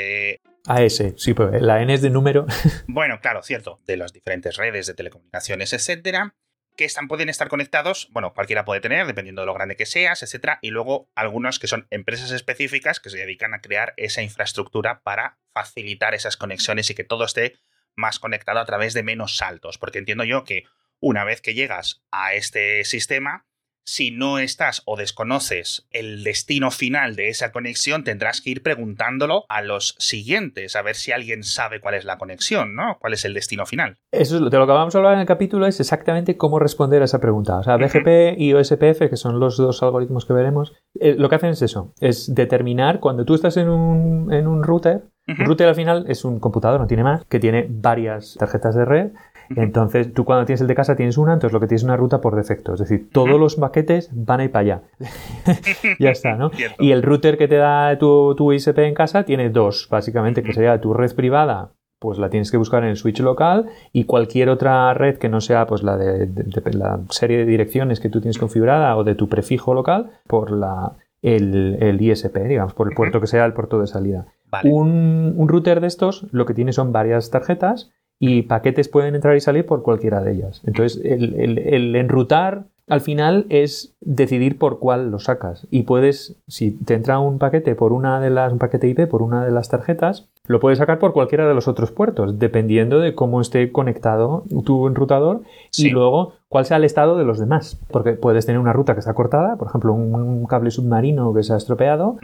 AS, 0.66 1.04
sí, 1.18 1.34
pero 1.36 1.52
la 1.60 1.82
N 1.84 1.94
es 1.94 2.02
de 2.02 2.10
número. 2.10 2.48
bueno, 2.88 3.20
claro, 3.22 3.44
cierto, 3.44 3.80
de 3.86 3.98
las 3.98 4.14
diferentes 4.14 4.58
redes 4.58 4.88
de 4.88 4.96
telecomunicaciones, 4.96 5.74
etcétera, 5.74 6.34
que 6.76 6.86
están, 6.86 7.08
pueden 7.08 7.30
estar 7.30 7.50
conectados, 7.50 8.08
bueno, 8.12 8.34
cualquiera 8.34 8.66
puede 8.66 8.82
tener, 8.82 9.06
dependiendo 9.06 9.44
de 9.44 9.46
lo 9.46 9.54
grande 9.54 9.76
que 9.76 9.86
seas, 9.86 10.24
etcétera, 10.24 10.58
y 10.64 10.72
luego 10.72 11.08
algunos 11.14 11.60
que 11.60 11.68
son 11.68 11.86
empresas 11.92 12.32
específicas 12.32 13.00
que 13.00 13.12
se 13.12 13.18
dedican 13.18 13.54
a 13.54 13.62
crear 13.62 13.94
esa 13.98 14.24
infraestructura 14.24 15.02
para 15.04 15.38
facilitar 15.54 16.16
esas 16.16 16.36
conexiones 16.36 16.90
y 16.90 16.96
que 16.96 17.04
todo 17.04 17.26
esté 17.26 17.58
más 17.96 18.20
conectado 18.20 18.60
a 18.60 18.66
través 18.66 18.94
de 18.94 19.04
menos 19.04 19.38
saltos, 19.38 19.78
porque 19.78 20.00
entiendo 20.00 20.24
yo 20.24 20.44
que 20.44 20.64
una 21.00 21.24
vez 21.24 21.42
que 21.42 21.54
llegas 21.54 22.02
a 22.12 22.34
este 22.34 22.84
sistema, 22.86 23.46
si 23.86 24.12
no 24.12 24.40
estás 24.40 24.82
o 24.86 24.96
desconoces 24.96 25.88
el 25.92 26.24
destino 26.24 26.72
final 26.72 27.16
de 27.16 27.30
esa 27.30 27.52
conexión, 27.52 28.04
tendrás 28.04 28.42
que 28.42 28.52
ir 28.52 28.64
preguntándolo 28.64 29.44
a 29.50 29.62
los 29.62 29.96
siguientes, 30.00 30.76
a 30.76 30.82
ver 30.82 30.96
si 30.96 31.12
alguien 31.12 31.44
sabe 31.44 31.82
cuál 31.82 31.96
es 31.96 32.06
la 32.06 32.18
conexión, 32.18 32.76
¿no? 32.76 32.98
¿Cuál 33.00 33.14
es 33.14 33.26
el 33.26 33.34
destino 33.34 33.66
final? 33.66 33.98
Eso 34.12 34.38
es 34.38 34.52
de 34.52 34.58
lo 34.58 34.66
que 34.66 34.72
vamos 34.72 34.96
a 34.96 34.98
hablar 34.98 35.16
en 35.16 35.20
el 35.20 35.26
capítulo, 35.26 35.68
es 35.68 35.80
exactamente 35.80 36.38
cómo 36.38 36.60
responder 36.60 37.02
a 37.02 37.06
esa 37.06 37.20
pregunta. 37.20 37.58
O 37.58 37.64
sea, 37.64 37.78
BGP 37.78 38.40
y 38.40 38.54
OSPF, 38.54 39.10
que 39.10 39.18
son 39.18 39.40
los 39.40 39.58
dos 39.58 39.84
algoritmos 39.84 40.26
que 40.26 40.34
veremos, 40.34 40.74
eh, 41.00 41.16
lo 41.18 41.30
que 41.30 41.36
hacen 41.36 41.50
es 41.50 41.62
eso, 41.62 41.94
es 42.00 42.34
determinar 42.34 43.00
cuando 43.00 43.26
tú 43.26 43.36
estás 43.36 43.58
en 43.58 43.70
un, 43.70 44.32
en 44.32 44.48
un 44.48 44.64
router, 44.64 45.10
router 45.28 45.68
al 45.68 45.76
final 45.76 46.06
es 46.08 46.26
un 46.26 46.40
computador, 46.40 46.80
no 46.80 46.88
tiene 46.88 47.04
más, 47.04 47.24
que 47.26 47.40
tiene 47.40 47.68
varias 47.70 48.36
tarjetas 48.38 48.76
de 48.76 48.86
red 48.86 49.12
entonces, 49.56 50.14
tú 50.14 50.26
cuando 50.26 50.46
tienes 50.46 50.62
el 50.62 50.68
de 50.68 50.76
casa 50.76 50.96
tienes 50.96 51.18
una, 51.18 51.34
entonces 51.34 51.54
lo 51.54 51.60
que 51.60 51.68
tienes 51.68 51.82
es 51.82 51.86
una 51.86 51.98
ruta 51.98 52.22
por 52.22 52.36
defecto. 52.36 52.74
Es 52.74 52.80
decir, 52.80 53.10
todos 53.12 53.40
los 53.40 53.56
paquetes 53.56 54.10
van 54.14 54.40
a 54.40 54.44
ir 54.46 54.52
para 54.52 54.62
allá. 54.62 54.82
ya 56.00 56.10
está, 56.10 56.36
¿no? 56.36 56.52
Y 56.80 56.92
el 56.92 57.04
router 57.04 57.38
que 57.38 57.48
te 57.48 57.58
da 57.58 57.98
tu, 57.98 58.36
tu 58.36 58.52
ISP 58.52 58.80
en 58.80 58.94
casa 58.94 59.24
tiene 59.24 59.50
dos, 59.50 59.88
básicamente, 59.90 60.44
que 60.44 60.54
sería 60.54 60.80
tu 60.82 60.94
red 60.94 61.14
privada 61.16 61.72
pues 62.00 62.20
la 62.20 62.30
tienes 62.30 62.52
que 62.52 62.58
buscar 62.58 62.84
en 62.84 62.90
el 62.90 62.98
switch 62.98 63.22
local 63.22 63.70
y 63.94 64.04
cualquier 64.04 64.50
otra 64.50 64.94
red 64.94 65.18
que 65.18 65.30
no 65.30 65.40
sea 65.40 65.66
pues 65.66 65.84
la 65.84 65.96
de, 65.96 66.30
la 66.74 67.00
serie 67.10 67.38
de 67.38 67.46
direcciones 67.46 68.02
que 68.02 68.10
tú 68.10 68.20
tienes 68.20 68.38
configurada 68.38 68.98
o 68.98 69.06
de 69.06 69.16
tu 69.16 69.30
prefijo 69.30 69.74
local 69.74 70.12
por 70.28 70.52
la, 70.52 70.98
el, 71.22 71.98
ISP, 72.02 72.36
digamos, 72.40 72.74
por 72.74 72.90
el 72.90 72.96
puerto 72.96 73.22
que 73.22 73.28
sea 73.28 73.46
el 73.46 73.54
puerto 73.54 73.80
de 73.80 73.88
salida. 73.88 74.26
Un, 74.64 75.34
un, 75.36 75.48
router 75.48 75.82
de 75.82 75.88
estos 75.88 76.28
lo 76.32 76.46
que 76.46 76.54
tiene 76.54 76.74
son 76.74 76.92
varias 76.92 77.30
tarjetas 77.30 77.92
y 78.20 78.44
paquetes 78.44 78.88
pueden 78.88 79.16
entrar 79.16 79.36
y 79.36 79.42
salir 79.42 79.66
por 79.66 79.84
cualquiera 79.84 80.22
de 80.22 80.34
ellas. 80.34 80.62
Entonces, 80.66 81.02
el, 81.04 81.96
enrutar 81.96 82.68
al 82.88 83.02
final 83.02 83.46
es 83.50 83.96
decidir 84.02 84.58
por 84.58 84.80
cuál 84.80 85.10
lo 85.10 85.20
sacas. 85.20 85.68
Y 85.72 85.84
puedes, 85.84 86.36
si 86.48 86.72
te 86.72 86.96
entra 86.96 87.20
un 87.20 87.40
paquete 87.40 87.76
por 87.76 87.94
una 87.94 88.20
de 88.20 88.30
las, 88.30 88.52
un 88.52 88.60
paquete 88.60 88.88
IP 88.88 89.08
por 89.08 89.22
una 89.22 89.46
de 89.46 89.52
las 89.52 89.70
tarjetas, 89.70 90.30
lo 90.46 90.60
puedes 90.60 90.80
sacar 90.80 91.00
por 91.00 91.14
cualquiera 91.14 91.48
de 91.48 91.54
los 91.54 91.70
otros 91.70 91.92
puertos, 91.92 92.38
dependiendo 92.38 93.00
de 93.00 93.16
cómo 93.16 93.40
esté 93.40 93.72
conectado 93.72 94.44
tu 94.66 94.88
enrutador 94.88 95.44
y 95.78 95.90
luego 95.90 96.34
cuál 96.50 96.66
sea 96.66 96.76
el 96.76 96.84
estado 96.84 97.18
de 97.18 97.24
los 97.24 97.40
demás. 97.40 97.80
Porque 97.90 98.12
puedes 98.14 98.46
tener 98.46 98.60
una 98.60 98.74
ruta 98.74 98.94
que 98.94 99.00
está 99.00 99.14
cortada, 99.14 99.56
por 99.56 99.70
ejemplo, 99.70 99.94
un, 99.94 100.46
cable 100.46 100.70
submarino 100.70 101.34
que 101.34 101.44
se 101.44 101.54
ha 101.54 101.58
estropeado 101.58 102.18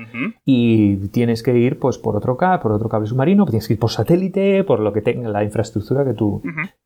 y 0.44 0.98
tienes 1.08 1.42
que 1.42 1.58
ir 1.58 1.80
pues, 1.80 1.98
por, 1.98 2.18
otro 2.18 2.36
cable, 2.36 2.62
por 2.62 2.74
otro 2.74 2.89
cable 2.89 3.08
submarino, 3.08 3.46
tienes 3.46 3.68
que 3.68 3.75
ir 3.75 3.80
por 3.80 3.92
satélite, 3.92 4.66
por 4.66 4.82
lo 4.82 4.92
que 4.92 5.01
tenga 5.01 5.30
la 5.30 5.46
infraestructura 5.46 6.04
que 6.04 6.13
tú, 6.13 6.42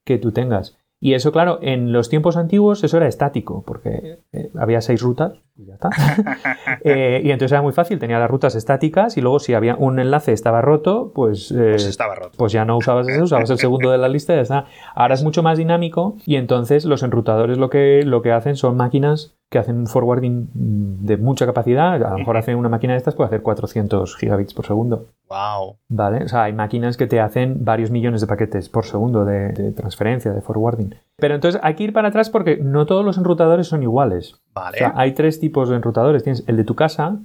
que 0.05 0.19
tú 0.19 0.31
tengas. 0.31 0.77
Y 1.03 1.15
eso, 1.15 1.33
claro, 1.33 1.59
en 1.61 1.91
los 1.91 2.07
tiempos 2.07 2.37
antiguos 2.37 2.81
eso 2.81 2.95
era 2.95 3.09
estático, 3.09 3.61
porque 3.67 4.19
eh, 4.31 4.51
había 4.57 4.79
seis 4.79 5.01
rutas 5.01 5.33
y 5.57 5.65
ya 5.65 5.73
está. 5.73 5.89
Eh, 6.85 7.21
y 7.23 7.31
entonces 7.31 7.53
era 7.53 7.61
muy 7.61 7.71
fácil, 7.71 7.99
tenía 7.99 8.19
las 8.19 8.29
rutas 8.29 8.55
estáticas 8.55 9.15
y 9.15 9.21
luego 9.21 9.39
si 9.39 9.53
había 9.53 9.75
un 9.75 9.99
enlace 9.99 10.33
estaba 10.33 10.61
roto, 10.61 11.11
pues, 11.13 11.51
eh, 11.51 11.71
pues, 11.71 11.85
estaba 11.85 12.15
roto. 12.15 12.31
pues 12.37 12.51
ya 12.51 12.65
no 12.65 12.77
usabas 12.77 13.07
ese, 13.07 13.21
usabas 13.21 13.49
el 13.49 13.57
segundo 13.57 13.89
de 13.91 13.97
la 13.97 14.09
lista 14.09 14.33
y 14.33 14.37
ya 14.37 14.41
está. 14.41 14.65
Ahora 14.93 15.13
es 15.13 15.23
mucho 15.23 15.43
más 15.43 15.57
dinámico 15.57 16.17
y 16.25 16.35
entonces 16.35 16.83
los 16.83 17.03
enrutadores 17.03 17.57
lo 17.57 17.69
que, 17.69 18.03
lo 18.05 18.21
que 18.21 18.31
hacen 18.31 18.55
son 18.55 18.75
máquinas 18.75 19.35
que 19.53 19.59
hacen 19.59 19.77
un 19.77 19.87
forwarding 19.87 20.49
de 20.53 21.17
mucha 21.17 21.45
capacidad. 21.45 21.93
A 21.93 22.09
lo 22.09 22.17
mejor 22.17 22.37
hacen 22.37 22.57
una 22.57 22.69
máquina 22.69 22.93
de 22.93 22.97
estas, 22.97 23.13
puede 23.13 23.27
hacer 23.27 23.43
400 23.43 24.17
gigabits 24.17 24.53
por 24.53 24.65
segundo. 24.65 25.05
¡Wow! 25.33 25.77
¿Vale? 25.89 26.23
O 26.25 26.27
sea, 26.27 26.43
hay 26.43 26.53
máquinas 26.53 26.95
que 26.95 27.07
te 27.07 27.19
hacen 27.19 27.65
varios 27.65 27.89
millones 27.89 28.21
de 28.21 28.27
paquetes 28.27 28.69
por 28.69 28.85
segundo 28.85 29.25
de, 29.25 29.71
transferencia, 29.71 30.31
de 30.31 30.41
forwarding. 30.41 30.95
Pero 31.17 31.33
entonces 31.33 31.59
hay 31.63 31.73
que 31.73 31.85
ir 31.85 31.93
para 31.93 32.09
atrás 32.09 32.29
porque 32.29 32.57
no 32.57 32.85
todos 32.85 33.03
los 33.03 33.17
enrutadores 33.17 33.67
son 33.67 33.81
iguales. 33.81 34.39
Vale. 34.53 34.75
O 34.75 34.77
sea, 34.77 34.93
hay 34.95 35.13
tres 35.13 35.39
tipos 35.39 35.69
de 35.69 35.77
enrutadores. 35.77 36.23
Tienes 36.23 36.43
el 36.47 36.57
de 36.57 36.63
tu 36.63 36.75
casa, 36.75 37.17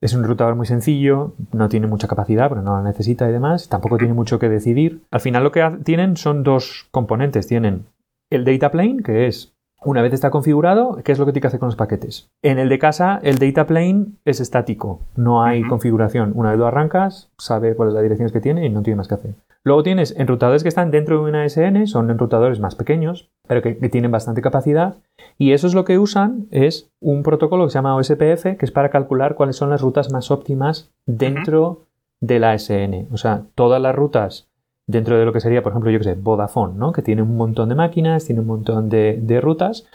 es 0.00 0.14
un 0.14 0.20
enrutador 0.20 0.54
muy 0.54 0.66
sencillo, 0.66 1.34
no 1.52 1.68
tiene 1.68 1.88
mucha 1.88 2.06
capacidad, 2.06 2.48
pero 2.48 2.62
no 2.62 2.76
la 2.76 2.82
necesita 2.82 3.28
y 3.28 3.32
demás. 3.32 3.68
Tampoco 3.68 3.98
tiene 3.98 4.14
mucho 4.14 4.38
que 4.38 4.48
decidir. 4.48 5.02
Al 5.10 5.20
final 5.20 5.42
lo 5.42 5.50
que 5.50 5.68
tienen 5.84 6.16
son 6.16 6.44
dos 6.44 6.86
componentes. 6.92 7.48
Tienen 7.48 7.86
el 8.30 8.44
data 8.44 8.70
plane, 8.70 9.02
que 9.02 9.26
es 9.26 9.55
una 9.84 10.02
vez 10.02 10.12
está 10.12 10.30
configurado, 10.30 10.98
¿qué 11.04 11.12
es 11.12 11.18
lo 11.18 11.26
que 11.26 11.32
tiene 11.32 11.42
que 11.42 11.46
hacer 11.48 11.60
con 11.60 11.68
los 11.68 11.76
paquetes? 11.76 12.30
En 12.42 12.58
el 12.58 12.68
de 12.68 12.78
casa, 12.78 13.20
el 13.22 13.38
data 13.38 13.66
plane 13.66 14.06
es 14.24 14.40
estático, 14.40 15.00
no 15.16 15.42
hay 15.42 15.62
configuración. 15.62 16.32
Una 16.34 16.50
vez 16.50 16.58
lo 16.58 16.66
arrancas, 16.66 17.30
sabe 17.38 17.74
cuáles 17.74 17.92
son 17.92 17.96
las 17.96 18.02
direcciones 18.02 18.32
que 18.32 18.40
tiene 18.40 18.66
y 18.66 18.70
no 18.70 18.82
tiene 18.82 18.96
más 18.96 19.08
que 19.08 19.14
hacer. 19.14 19.34
Luego 19.66 19.82
tienes 19.82 20.14
enrutadores 20.16 20.62
que 20.62 20.68
están 20.68 20.92
dentro 20.92 21.16
de 21.18 21.28
una 21.28 21.44
SN, 21.44 21.86
son 21.88 22.08
enrutadores 22.10 22.60
más 22.60 22.76
pequeños, 22.76 23.30
pero 23.48 23.62
que, 23.62 23.74
tienen 23.74 24.12
bastante 24.12 24.40
capacidad. 24.40 24.94
Y 25.38 25.52
eso 25.52 25.66
es 25.66 25.74
lo 25.74 25.84
que 25.84 25.98
usan, 25.98 26.46
es 26.50 26.88
un 27.00 27.22
protocolo 27.22 27.64
que 27.64 27.70
se 27.70 27.78
llama 27.78 27.96
OSPF, 27.96 28.56
que 28.56 28.64
es 28.64 28.70
para 28.70 28.90
calcular 28.90 29.34
cuáles 29.34 29.56
son 29.56 29.70
las 29.70 29.82
rutas 29.82 30.12
más 30.12 30.30
óptimas 30.30 30.90
dentro 31.04 31.82
de 32.20 32.38
la 32.38 32.56
SN. 32.56 33.08
O 33.12 33.16
sea, 33.16 33.42
todas 33.54 33.82
las 33.82 33.94
rutas 33.94 34.48
dentro 34.86 35.18
de 35.18 35.24
lo 35.24 35.32
que 35.32 35.40
sería, 35.40 35.62
por 35.62 35.72
ejemplo, 35.72 35.90
yo 35.90 35.98
que 35.98 36.04
sé, 36.04 36.14
Vodafone, 36.14 36.78
¿no? 36.78 36.92
Que 36.92 37.02
tiene 37.02 37.22
un 37.22 37.36
montón 37.36 37.68
de 37.68 37.74
máquinas, 37.74 38.24
tiene 38.24 38.40
un 38.40 38.46
montón 38.46 38.88
de, 38.88 39.40
rutas. 39.40 39.86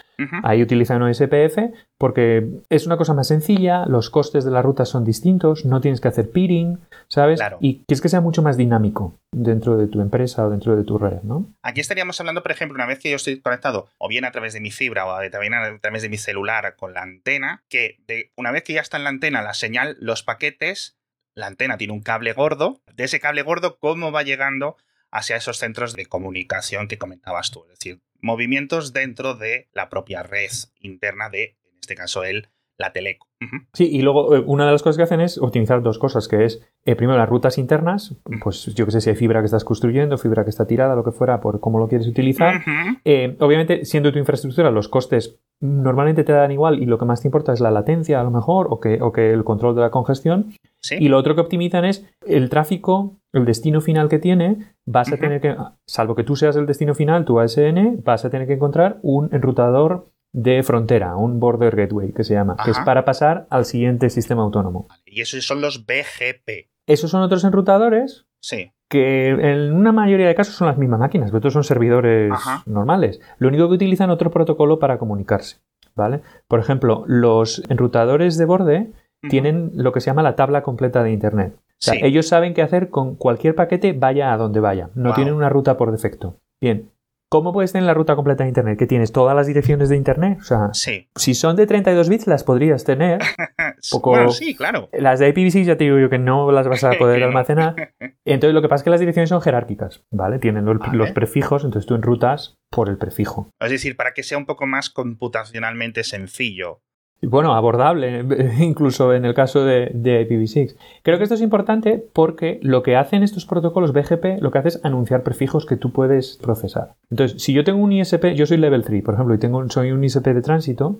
Ahí 0.44 0.62
utilizan 0.62 1.02
OSPF 1.02 1.58
porque 1.98 2.48
es 2.68 2.86
una 2.86 2.96
cosa 2.96 3.12
más 3.12 3.26
sencilla, 3.26 3.86
los 3.86 4.08
costes 4.08 4.44
de 4.44 4.52
las 4.52 4.64
rutas 4.64 4.88
son 4.88 5.04
distintos, 5.04 5.64
no 5.64 5.80
tienes 5.80 6.00
que 6.00 6.06
hacer 6.06 6.30
peering, 6.30 6.78
¿sabes? 7.08 7.40
Y 7.58 7.82
quieres 7.86 8.00
que 8.00 8.08
sea 8.08 8.20
mucho 8.20 8.40
más 8.40 8.56
dinámico 8.56 9.18
dentro 9.32 9.76
de 9.76 9.88
tu 9.88 10.00
empresa 10.00 10.46
o 10.46 10.50
dentro 10.50 10.76
de 10.76 10.84
tu 10.84 10.96
red, 10.96 11.22
¿no? 11.22 11.52
Aquí 11.62 11.80
estaríamos 11.80 12.20
hablando, 12.20 12.40
por 12.40 12.52
ejemplo, 12.52 12.76
una 12.76 12.86
vez 12.86 13.00
que 13.00 13.10
yo 13.10 13.16
estoy 13.16 13.40
conectado 13.40 13.88
o 13.98 14.06
bien 14.06 14.24
a 14.24 14.30
través 14.30 14.52
de 14.52 14.60
mi 14.60 14.70
fibra 14.70 15.06
o 15.06 15.30
también 15.30 15.54
a 15.54 15.76
través 15.80 16.02
de 16.02 16.08
mi 16.08 16.18
celular 16.18 16.76
con 16.76 16.94
la 16.94 17.02
antena, 17.02 17.64
que 17.68 17.98
de, 18.06 18.30
una 18.36 18.52
vez 18.52 18.62
que 18.62 18.74
ya 18.74 18.80
está 18.80 18.98
en 18.98 19.04
la 19.04 19.10
antena 19.10 19.42
la 19.42 19.54
señal, 19.54 19.96
los 19.98 20.22
paquetes 20.22 21.01
la 21.34 21.46
antena 21.46 21.78
tiene 21.78 21.92
un 21.92 22.02
cable 22.02 22.32
gordo, 22.32 22.82
de 22.94 23.04
ese 23.04 23.20
cable 23.20 23.42
gordo, 23.42 23.78
¿cómo 23.78 24.12
va 24.12 24.22
llegando 24.22 24.76
hacia 25.10 25.36
esos 25.36 25.58
centros 25.58 25.94
de 25.94 26.06
comunicación 26.06 26.88
que 26.88 26.98
comentabas 26.98 27.50
tú? 27.50 27.64
Es 27.64 27.78
decir, 27.78 28.02
movimientos 28.20 28.92
dentro 28.92 29.34
de 29.34 29.68
la 29.72 29.88
propia 29.88 30.22
red 30.22 30.50
interna 30.80 31.28
de, 31.30 31.56
en 31.64 31.78
este 31.80 31.94
caso, 31.94 32.24
el, 32.24 32.48
la 32.82 32.92
teleco. 32.92 33.26
Sí, 33.72 33.88
y 33.90 34.02
luego 34.02 34.36
eh, 34.36 34.44
una 34.46 34.66
de 34.66 34.72
las 34.72 34.82
cosas 34.82 34.96
que 34.98 35.02
hacen 35.02 35.20
es 35.20 35.38
optimizar 35.38 35.82
dos 35.82 35.98
cosas, 35.98 36.28
que 36.28 36.44
es 36.44 36.62
eh, 36.84 36.94
primero 36.94 37.18
las 37.18 37.28
rutas 37.28 37.58
internas, 37.58 38.16
pues 38.42 38.66
yo 38.74 38.84
que 38.84 38.92
sé 38.92 39.00
si 39.00 39.10
hay 39.10 39.16
fibra 39.16 39.40
que 39.40 39.46
estás 39.46 39.64
construyendo, 39.64 40.18
fibra 40.18 40.44
que 40.44 40.50
está 40.50 40.66
tirada, 40.66 40.94
lo 40.94 41.02
que 41.02 41.10
fuera, 41.10 41.40
por 41.40 41.58
cómo 41.58 41.78
lo 41.78 41.88
quieres 41.88 42.06
utilizar. 42.06 42.60
Eh, 43.04 43.36
obviamente, 43.40 43.84
siendo 43.84 44.12
tu 44.12 44.18
infraestructura, 44.18 44.70
los 44.70 44.88
costes 44.88 45.40
normalmente 45.60 46.24
te 46.24 46.32
dan 46.32 46.50
igual 46.50 46.82
y 46.82 46.86
lo 46.86 46.98
que 46.98 47.04
más 47.04 47.22
te 47.22 47.28
importa 47.28 47.52
es 47.52 47.60
la 47.60 47.70
latencia 47.70 48.20
a 48.20 48.24
lo 48.24 48.30
mejor 48.30 48.66
o 48.70 48.80
que, 48.80 49.00
o 49.00 49.12
que 49.12 49.32
el 49.32 49.44
control 49.44 49.74
de 49.74 49.80
la 49.80 49.90
congestión. 49.90 50.52
Y 50.98 51.08
lo 51.08 51.16
otro 51.16 51.36
que 51.36 51.40
optimizan 51.40 51.84
es 51.84 52.04
el 52.26 52.48
tráfico, 52.48 53.16
el 53.32 53.44
destino 53.44 53.80
final 53.80 54.08
que 54.08 54.18
tiene, 54.18 54.74
vas 54.84 55.12
a 55.12 55.16
tener 55.16 55.40
que, 55.40 55.56
salvo 55.86 56.16
que 56.16 56.24
tú 56.24 56.34
seas 56.34 56.56
el 56.56 56.66
destino 56.66 56.94
final, 56.94 57.24
tu 57.24 57.38
ASN, 57.38 58.02
vas 58.04 58.24
a 58.24 58.30
tener 58.30 58.48
que 58.48 58.54
encontrar 58.54 58.98
un 59.02 59.28
enrutador 59.32 60.11
de 60.32 60.62
frontera, 60.62 61.16
un 61.16 61.40
border 61.40 61.76
gateway 61.76 62.12
que 62.12 62.24
se 62.24 62.34
llama, 62.34 62.56
que 62.64 62.70
es 62.70 62.78
para 62.80 63.04
pasar 63.04 63.46
al 63.50 63.64
siguiente 63.64 64.08
sistema 64.10 64.42
autónomo. 64.42 64.88
Y 65.04 65.20
esos 65.20 65.44
son 65.44 65.60
los 65.60 65.84
BGP. 65.86 66.70
Esos 66.86 67.10
son 67.10 67.22
otros 67.22 67.44
enrutadores. 67.44 68.26
Sí. 68.40 68.72
Que 68.88 69.28
en 69.28 69.74
una 69.74 69.92
mayoría 69.92 70.26
de 70.26 70.34
casos 70.34 70.54
son 70.54 70.66
las 70.66 70.78
mismas 70.78 71.00
máquinas, 71.00 71.30
pero 71.30 71.38
otros 71.38 71.52
son 71.52 71.64
servidores 71.64 72.32
normales. 72.66 73.20
Lo 73.38 73.48
único 73.48 73.68
que 73.68 73.74
utilizan 73.74 74.10
otro 74.10 74.30
protocolo 74.30 74.78
para 74.78 74.98
comunicarse. 74.98 75.58
¿Vale? 75.94 76.22
Por 76.48 76.58
ejemplo, 76.58 77.04
los 77.06 77.62
enrutadores 77.68 78.38
de 78.38 78.46
borde 78.46 78.90
tienen 79.28 79.72
lo 79.74 79.92
que 79.92 80.00
se 80.00 80.06
llama 80.06 80.22
la 80.22 80.36
tabla 80.36 80.62
completa 80.62 81.02
de 81.02 81.12
Internet. 81.12 81.54
O 81.54 81.84
sea, 81.84 81.94
ellos 82.00 82.28
saben 82.28 82.54
qué 82.54 82.62
hacer 82.62 82.88
con 82.90 83.16
cualquier 83.16 83.54
paquete, 83.54 83.92
vaya 83.92 84.32
a 84.32 84.36
donde 84.38 84.60
vaya. 84.60 84.90
No 84.94 85.12
tienen 85.14 85.34
una 85.34 85.48
ruta 85.48 85.76
por 85.76 85.92
defecto. 85.92 86.36
Bien, 86.60 86.90
¿Cómo 87.32 87.54
puedes 87.54 87.72
tener 87.72 87.86
la 87.86 87.94
ruta 87.94 88.14
completa 88.14 88.44
de 88.44 88.48
Internet? 88.48 88.78
¿Que 88.78 88.86
tienes 88.86 89.10
todas 89.10 89.34
las 89.34 89.46
direcciones 89.46 89.88
de 89.88 89.96
Internet? 89.96 90.36
O 90.42 90.44
sea, 90.44 90.68
si 90.74 91.32
son 91.32 91.56
de 91.56 91.66
32 91.66 92.10
bits, 92.10 92.26
las 92.26 92.44
podrías 92.44 92.84
tener. 92.84 93.20
Poco... 93.90 94.28
sí, 94.28 94.54
claro. 94.54 94.90
Las 94.92 95.18
de 95.18 95.34
IPv6 95.34 95.64
ya 95.64 95.78
te 95.78 95.84
digo 95.84 95.98
yo 95.98 96.10
que 96.10 96.18
no 96.18 96.52
las 96.52 96.68
vas 96.68 96.84
a 96.84 96.90
poder 96.98 97.22
almacenar. 97.22 97.94
Entonces, 98.26 98.52
lo 98.52 98.60
que 98.60 98.68
pasa 98.68 98.82
es 98.82 98.84
que 98.84 98.90
las 98.90 99.00
direcciones 99.00 99.30
son 99.30 99.40
jerárquicas, 99.40 100.04
¿vale? 100.10 100.40
Tienen 100.40 100.66
los, 100.66 101.10
prefijos, 101.12 101.64
entonces 101.64 101.88
tú 101.88 101.94
enrutas 101.94 102.58
por 102.70 102.90
el 102.90 102.98
prefijo. 102.98 103.48
Es 103.60 103.70
decir, 103.70 103.96
para 103.96 104.12
que 104.12 104.22
sea 104.22 104.36
un 104.36 104.44
poco 104.44 104.66
más 104.66 104.90
computacionalmente 104.90 106.04
sencillo 106.04 106.82
bueno, 107.22 107.54
abordable, 107.54 108.24
incluso 108.60 109.12
en 109.14 109.24
el 109.24 109.34
caso 109.34 109.64
de, 109.64 109.90
de, 109.94 110.28
IPv6. 110.28 110.76
Creo 111.02 111.18
que 111.18 111.24
esto 111.24 111.34
es 111.34 111.40
importante 111.40 112.04
porque 112.12 112.58
lo 112.62 112.82
que 112.82 112.96
hacen 112.96 113.22
estos 113.22 113.46
protocolos 113.46 113.92
BGP, 113.92 114.40
lo 114.40 114.50
que 114.50 114.58
hace 114.58 114.68
es 114.68 114.84
anunciar 114.84 115.22
prefijos 115.22 115.66
que 115.66 115.76
tú 115.76 115.92
puedes 115.92 116.38
procesar. 116.42 116.94
Entonces, 117.10 117.42
si 117.42 117.52
yo 117.52 117.64
tengo 117.64 117.82
un 117.82 117.92
ISP, 117.92 118.34
yo 118.34 118.46
soy 118.46 118.56
level 118.56 118.82
3, 118.82 119.02
por 119.04 119.14
ejemplo, 119.14 119.34
y 119.34 119.38
tengo, 119.38 119.68
soy 119.68 119.92
un 119.92 120.02
ISP 120.02 120.26
de 120.28 120.42
tránsito, 120.42 120.98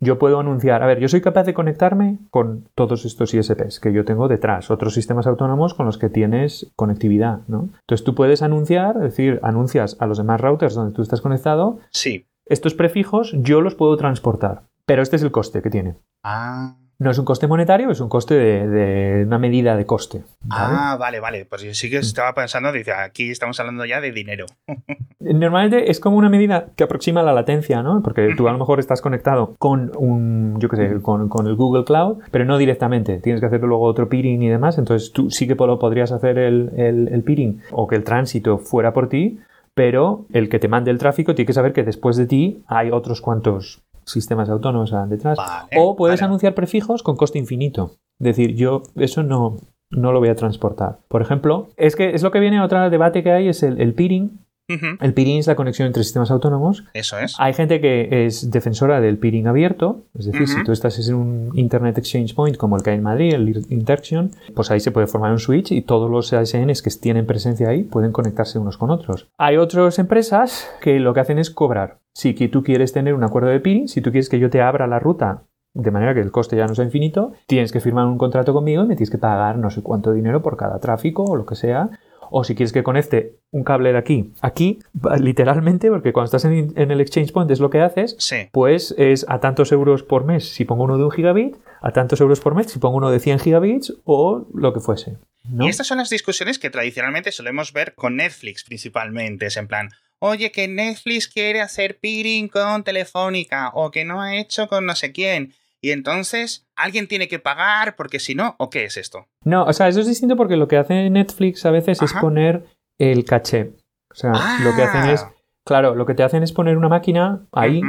yo 0.00 0.18
puedo 0.18 0.38
anunciar, 0.38 0.82
a 0.82 0.86
ver, 0.86 1.00
yo 1.00 1.08
soy 1.08 1.20
capaz 1.20 1.44
de 1.44 1.54
conectarme 1.54 2.18
con 2.30 2.68
todos 2.74 3.04
estos 3.04 3.32
ISPs 3.32 3.80
que 3.80 3.92
yo 3.92 4.04
tengo 4.04 4.28
detrás, 4.28 4.70
otros 4.70 4.94
sistemas 4.94 5.26
autónomos 5.26 5.74
con 5.74 5.86
los 5.86 5.98
que 5.98 6.10
tienes 6.10 6.72
conectividad, 6.76 7.40
¿no? 7.48 7.70
Entonces 7.80 8.04
tú 8.04 8.14
puedes 8.14 8.42
anunciar, 8.42 8.96
es 8.96 9.02
decir, 9.02 9.40
anuncias 9.42 9.96
a 10.00 10.06
los 10.06 10.18
demás 10.18 10.40
routers 10.40 10.74
donde 10.74 10.94
tú 10.94 11.02
estás 11.02 11.20
conectado. 11.20 11.78
Sí. 11.90 12.26
Estos 12.46 12.74
prefijos 12.74 13.32
yo 13.38 13.60
los 13.62 13.74
puedo 13.74 13.96
transportar. 13.96 14.64
Pero 14.86 15.02
este 15.02 15.16
es 15.16 15.22
el 15.22 15.30
coste 15.30 15.62
que 15.62 15.70
tiene. 15.70 15.96
Ah. 16.22 16.76
No 16.96 17.10
es 17.10 17.18
un 17.18 17.24
coste 17.24 17.48
monetario, 17.48 17.90
es 17.90 18.00
un 18.00 18.08
coste 18.08 18.34
de, 18.34 19.24
una 19.26 19.38
medida 19.38 19.76
de 19.76 19.84
coste. 19.84 20.22
Ah, 20.48 20.96
vale, 20.98 21.18
vale. 21.18 21.44
Pues 21.44 21.62
yo 21.62 21.74
sí 21.74 21.90
que 21.90 21.98
estaba 21.98 22.32
pensando, 22.34 22.70
dice, 22.70 22.92
aquí 22.92 23.30
estamos 23.30 23.58
hablando 23.58 23.84
ya 23.84 24.00
de 24.00 24.12
dinero. 24.12 24.46
Normalmente 25.18 25.90
es 25.90 25.98
como 25.98 26.16
una 26.16 26.28
medida 26.28 26.68
que 26.76 26.84
aproxima 26.84 27.22
la 27.22 27.32
latencia, 27.32 27.82
¿no? 27.82 28.00
Porque 28.02 28.34
tú 28.36 28.46
a 28.46 28.52
lo 28.52 28.58
mejor 28.58 28.78
estás 28.78 29.00
conectado 29.00 29.56
con 29.58 29.90
un, 29.96 30.60
yo 30.60 30.68
qué 30.68 30.76
sé, 30.76 31.02
con, 31.02 31.46
el 31.46 31.56
Google 31.56 31.84
Cloud, 31.84 32.22
pero 32.30 32.44
no 32.44 32.58
directamente. 32.58 33.18
Tienes 33.18 33.40
que 33.40 33.46
hacer 33.46 33.60
luego 33.62 33.84
otro 33.84 34.08
peering 34.08 34.42
y 34.42 34.48
demás. 34.48 34.78
Entonces 34.78 35.12
tú 35.12 35.30
sí 35.30 35.48
que 35.48 35.56
podrías 35.56 36.12
hacer 36.12 36.38
el, 36.38 36.70
el, 36.76 37.08
el 37.08 37.22
peering 37.24 37.60
o 37.72 37.88
que 37.88 37.96
el 37.96 38.04
tránsito 38.04 38.58
fuera 38.58 38.92
por 38.92 39.08
ti, 39.08 39.40
pero 39.74 40.26
el 40.32 40.48
que 40.48 40.60
te 40.60 40.68
mande 40.68 40.92
el 40.92 40.98
tráfico 40.98 41.34
tiene 41.34 41.46
que 41.46 41.52
saber 41.52 41.72
que 41.72 41.82
después 41.82 42.16
de 42.16 42.26
ti 42.26 42.62
hay 42.68 42.90
otros 42.90 43.20
cuantos 43.20 43.83
sistemas 44.04 44.48
autónomos 44.48 44.92
detrás. 45.08 45.38
o 45.76 45.96
puedes 45.96 46.22
anunciar 46.22 46.54
prefijos 46.54 47.02
con 47.02 47.16
coste 47.16 47.38
infinito. 47.38 47.92
Es 48.20 48.26
decir, 48.26 48.54
yo 48.54 48.82
eso 48.96 49.22
no, 49.22 49.56
no 49.90 50.12
lo 50.12 50.20
voy 50.20 50.28
a 50.28 50.34
transportar. 50.34 51.00
Por 51.08 51.22
ejemplo, 51.22 51.68
es 51.76 51.96
que 51.96 52.14
es 52.14 52.22
lo 52.22 52.30
que 52.30 52.40
viene 52.40 52.60
otro 52.60 52.88
debate 52.90 53.22
que 53.22 53.32
hay, 53.32 53.48
es 53.48 53.62
el, 53.62 53.80
el 53.80 53.94
peering 53.94 54.43
el 54.68 55.14
peering 55.14 55.38
es 55.38 55.46
la 55.46 55.56
conexión 55.56 55.86
entre 55.86 56.02
sistemas 56.02 56.30
autónomos. 56.30 56.84
Eso 56.94 57.18
es. 57.18 57.36
Hay 57.38 57.52
gente 57.54 57.80
que 57.80 58.26
es 58.26 58.50
defensora 58.50 59.00
del 59.00 59.18
peering 59.18 59.46
abierto, 59.46 60.04
es 60.18 60.26
decir, 60.26 60.48
si 60.48 60.62
tú 60.64 60.72
estás 60.72 61.08
en 61.08 61.14
un 61.14 61.50
Internet 61.54 61.98
Exchange 61.98 62.34
Point 62.34 62.56
como 62.56 62.76
el 62.76 62.82
que 62.82 62.90
hay 62.90 62.96
en 62.96 63.02
Madrid, 63.02 63.34
el 63.34 63.64
Interaction, 63.68 64.30
pues 64.54 64.70
ahí 64.70 64.80
se 64.80 64.90
puede 64.90 65.06
formar 65.06 65.32
un 65.32 65.38
switch 65.38 65.72
y 65.72 65.82
todos 65.82 66.10
los 66.10 66.32
ASNs 66.32 66.82
que 66.82 66.90
tienen 66.90 67.26
presencia 67.26 67.68
ahí 67.68 67.82
pueden 67.82 68.12
conectarse 68.12 68.58
unos 68.58 68.78
con 68.78 68.90
otros. 68.90 69.28
Hay 69.38 69.56
otras 69.56 69.98
empresas 69.98 70.70
que 70.80 70.98
lo 71.00 71.12
que 71.14 71.20
hacen 71.20 71.38
es 71.38 71.50
cobrar. 71.50 71.98
Si 72.14 72.32
tú 72.48 72.62
quieres 72.62 72.92
tener 72.92 73.14
un 73.14 73.24
acuerdo 73.24 73.48
de 73.48 73.60
peering, 73.60 73.88
si 73.88 74.00
tú 74.00 74.10
quieres 74.10 74.28
que 74.28 74.38
yo 74.38 74.50
te 74.50 74.62
abra 74.62 74.86
la 74.86 74.98
ruta 74.98 75.42
de 75.74 75.90
manera 75.90 76.14
que 76.14 76.20
el 76.20 76.30
coste 76.30 76.56
ya 76.56 76.66
no 76.66 76.74
sea 76.74 76.84
infinito, 76.84 77.32
tienes 77.46 77.72
que 77.72 77.80
firmar 77.80 78.06
un 78.06 78.16
contrato 78.16 78.54
conmigo 78.54 78.84
y 78.84 78.86
me 78.86 78.94
tienes 78.94 79.10
que 79.10 79.18
pagar 79.18 79.58
no 79.58 79.70
sé 79.70 79.82
cuánto 79.82 80.12
dinero 80.12 80.40
por 80.40 80.56
cada 80.56 80.78
tráfico 80.78 81.24
o 81.24 81.36
lo 81.36 81.44
que 81.44 81.56
sea, 81.56 81.90
o 82.36 82.42
si 82.42 82.56
quieres 82.56 82.72
que 82.72 82.82
conecte 82.82 83.36
un 83.52 83.62
cable 83.62 83.92
de 83.92 83.98
aquí, 83.98 84.32
aquí, 84.40 84.80
literalmente, 85.20 85.88
porque 85.88 86.12
cuando 86.12 86.24
estás 86.24 86.44
en, 86.44 86.72
el 86.76 87.00
Exchange 87.00 87.30
Point 87.30 87.48
es 87.52 87.60
lo 87.60 87.70
que 87.70 87.80
haces, 87.80 88.16
pues 88.50 88.92
es 88.98 89.24
a 89.28 89.38
tantos 89.38 89.70
euros 89.70 90.02
por 90.02 90.24
mes 90.24 90.48
si 90.48 90.64
pongo 90.64 90.82
uno 90.82 90.98
de 90.98 91.04
un 91.04 91.12
gigabit, 91.12 91.54
a 91.80 91.92
tantos 91.92 92.20
euros 92.20 92.40
por 92.40 92.56
mes 92.56 92.66
si 92.66 92.80
pongo 92.80 92.96
uno 92.96 93.12
de 93.12 93.20
100 93.20 93.38
gigabits 93.38 93.94
o 94.02 94.48
lo 94.52 94.72
que 94.72 94.80
fuese. 94.80 95.16
Y 95.60 95.68
estas 95.68 95.86
son 95.86 95.98
las 95.98 96.10
discusiones 96.10 96.58
que 96.58 96.70
tradicionalmente 96.70 97.30
solemos 97.30 97.72
ver 97.72 97.94
con 97.94 98.16
Netflix 98.16 98.64
principalmente, 98.64 99.46
es 99.46 99.56
en 99.56 99.68
plan, 99.68 99.90
oye, 100.18 100.50
que 100.50 100.66
Netflix 100.66 101.28
quiere 101.28 101.60
hacer 101.60 102.00
peering 102.00 102.48
con 102.48 102.82
Telefónica 102.82 103.70
o 103.74 103.92
que 103.92 104.04
no 104.04 104.20
ha 104.20 104.34
hecho 104.34 104.66
con 104.66 104.86
no 104.86 104.96
sé 104.96 105.12
quién. 105.12 105.54
Y 105.84 105.92
entonces, 105.92 106.66
¿alguien 106.76 107.08
tiene 107.08 107.28
que 107.28 107.38
pagar 107.38 107.94
porque 107.94 108.18
si 108.18 108.34
no? 108.34 108.56
¿O 108.58 108.70
qué 108.70 108.86
es 108.86 108.96
esto? 108.96 109.28
No, 109.44 109.64
o 109.64 109.72
sea, 109.74 109.86
eso 109.86 110.00
es 110.00 110.06
distinto 110.06 110.34
porque 110.34 110.56
lo 110.56 110.66
que 110.66 110.78
hace 110.78 111.10
Netflix 111.10 111.66
a 111.66 111.70
veces 111.70 112.00
es 112.00 112.14
poner 112.14 112.64
el 112.98 113.26
caché. 113.26 113.74
O 114.10 114.14
sea, 114.14 114.32
lo 114.64 114.74
que 114.74 114.82
hacen 114.82 115.10
es, 115.10 115.24
ah. 115.24 115.34
claro, 115.62 115.94
lo 115.94 116.06
que 116.06 116.14
te 116.14 116.22
hacen 116.22 116.42
es 116.42 116.52
poner 116.52 116.78
una 116.78 116.88
máquina 116.88 117.46
ahí 117.52 117.82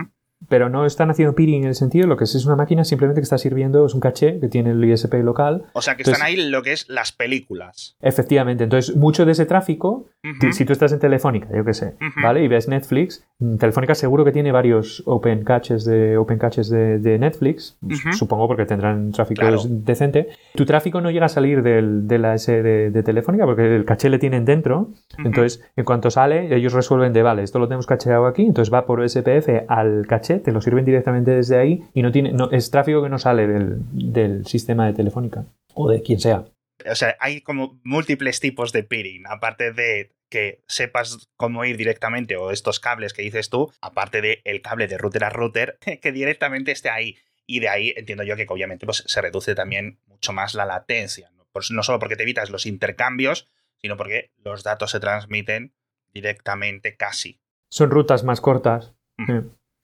pero 0.47 0.69
no 0.69 0.85
están 0.85 1.09
haciendo 1.11 1.35
peering 1.35 1.63
en 1.63 1.69
el 1.69 1.75
sentido, 1.75 2.07
lo 2.07 2.17
que 2.17 2.25
es 2.25 2.35
es 2.35 2.45
una 2.45 2.55
máquina 2.55 2.83
simplemente 2.83 3.21
que 3.21 3.23
está 3.23 3.37
sirviendo, 3.37 3.85
es 3.85 3.93
un 3.93 3.99
caché 3.99 4.39
que 4.39 4.47
tiene 4.47 4.71
el 4.71 4.83
ISP 4.83 5.13
local. 5.15 5.65
O 5.73 5.81
sea, 5.81 5.95
que 5.95 6.03
están 6.03 6.21
ahí 6.21 6.35
lo 6.35 6.61
que 6.61 6.73
es 6.73 6.87
las 6.89 7.11
películas. 7.11 7.95
Efectivamente, 8.01 8.63
entonces 8.63 8.95
mucho 8.95 9.25
de 9.25 9.31
ese 9.31 9.45
tráfico, 9.45 10.07
si 10.51 10.65
tú 10.65 10.73
estás 10.73 10.91
en 10.91 10.99
Telefónica, 10.99 11.47
yo 11.55 11.63
qué 11.63 11.73
sé, 11.73 11.95
¿vale? 12.21 12.43
Y 12.43 12.47
ves 12.47 12.67
Netflix, 12.67 13.25
mm, 13.39 13.57
Telefónica 13.57 13.95
seguro 13.95 14.25
que 14.25 14.31
tiene 14.31 14.51
varios 14.51 15.03
open 15.05 15.43
caches 15.43 15.85
de, 15.85 16.17
open 16.17 16.37
caches 16.37 16.69
de, 16.69 17.15
Netflix, 17.19 17.77
supongo 18.17 18.47
porque 18.47 18.65
tendrán 18.65 19.11
tráfico 19.11 19.45
decente. 19.69 20.29
Tu 20.55 20.65
tráfico 20.65 21.01
no 21.01 21.11
llega 21.11 21.27
a 21.27 21.29
salir 21.29 21.61
del, 21.61 22.07
de 22.07 22.17
la 22.17 22.35
S 22.35 22.51
de, 22.51 23.03
Telefónica 23.03 23.45
porque 23.45 23.75
el 23.75 23.85
caché 23.85 24.09
le 24.09 24.19
tienen 24.19 24.45
dentro, 24.45 24.89
entonces 25.23 25.63
en 25.75 25.85
cuanto 25.85 26.09
sale, 26.09 26.55
ellos 26.55 26.73
resuelven 26.73 27.13
de, 27.13 27.21
vale, 27.21 27.43
esto 27.43 27.59
lo 27.59 27.67
tenemos 27.67 27.85
cacheado 27.85 28.25
aquí, 28.25 28.45
entonces 28.45 28.73
va 28.73 28.85
por 28.85 29.07
SPF 29.07 29.49
al 29.67 30.07
caché 30.07 30.34
te 30.39 30.51
lo 30.51 30.61
sirven 30.61 30.85
directamente 30.85 31.31
desde 31.31 31.57
ahí 31.57 31.83
y 31.93 32.01
no 32.01 32.11
tiene, 32.11 32.31
no, 32.31 32.51
es 32.51 32.71
tráfico 32.71 33.03
que 33.03 33.09
no 33.09 33.19
sale 33.19 33.47
del, 33.47 34.45
sistema 34.45 34.85
de 34.87 34.93
Telefónica 34.93 35.45
o 35.73 35.89
de 35.89 36.01
quien 36.01 36.19
sea. 36.19 36.45
O 36.89 36.95
sea, 36.95 37.15
hay 37.19 37.41
como 37.41 37.79
múltiples 37.83 38.39
tipos 38.39 38.71
de 38.71 38.83
peering, 38.83 39.25
aparte 39.27 39.71
de 39.71 40.11
que 40.29 40.63
sepas 40.67 41.29
cómo 41.37 41.63
ir 41.65 41.77
directamente 41.77 42.35
o 42.35 42.51
estos 42.51 42.79
cables 42.79 43.13
que 43.13 43.21
dices 43.21 43.49
tú, 43.49 43.71
aparte 43.81 44.21
del 44.21 44.41
el 44.43 44.61
cable 44.61 44.87
de 44.87 44.97
router 44.97 45.23
a 45.23 45.29
router, 45.29 45.77
que 46.01 46.11
directamente 46.11 46.71
esté 46.71 46.89
ahí. 46.89 47.17
Y 47.47 47.59
de 47.59 47.69
ahí 47.69 47.93
entiendo 47.95 48.23
yo 48.23 48.35
que 48.35 48.45
obviamente 48.49 48.85
pues, 48.85 49.03
se 49.05 49.21
reduce 49.21 49.55
también 49.55 49.99
mucho 50.07 50.33
más 50.33 50.55
la 50.55 50.65
latencia. 50.65 51.29
¿no? 51.35 51.45
Pues 51.51 51.71
no 51.71 51.83
solo 51.83 51.99
porque 51.99 52.15
te 52.15 52.23
evitas 52.23 52.49
los 52.49 52.65
intercambios, 52.65 53.47
sino 53.77 53.97
porque 53.97 54.31
los 54.43 54.63
datos 54.63 54.91
se 54.91 54.99
transmiten 54.99 55.73
directamente 56.11 56.95
casi. 56.95 57.39
Son 57.69 57.91
rutas 57.91 58.23
más 58.23 58.41
cortas. 58.41 58.93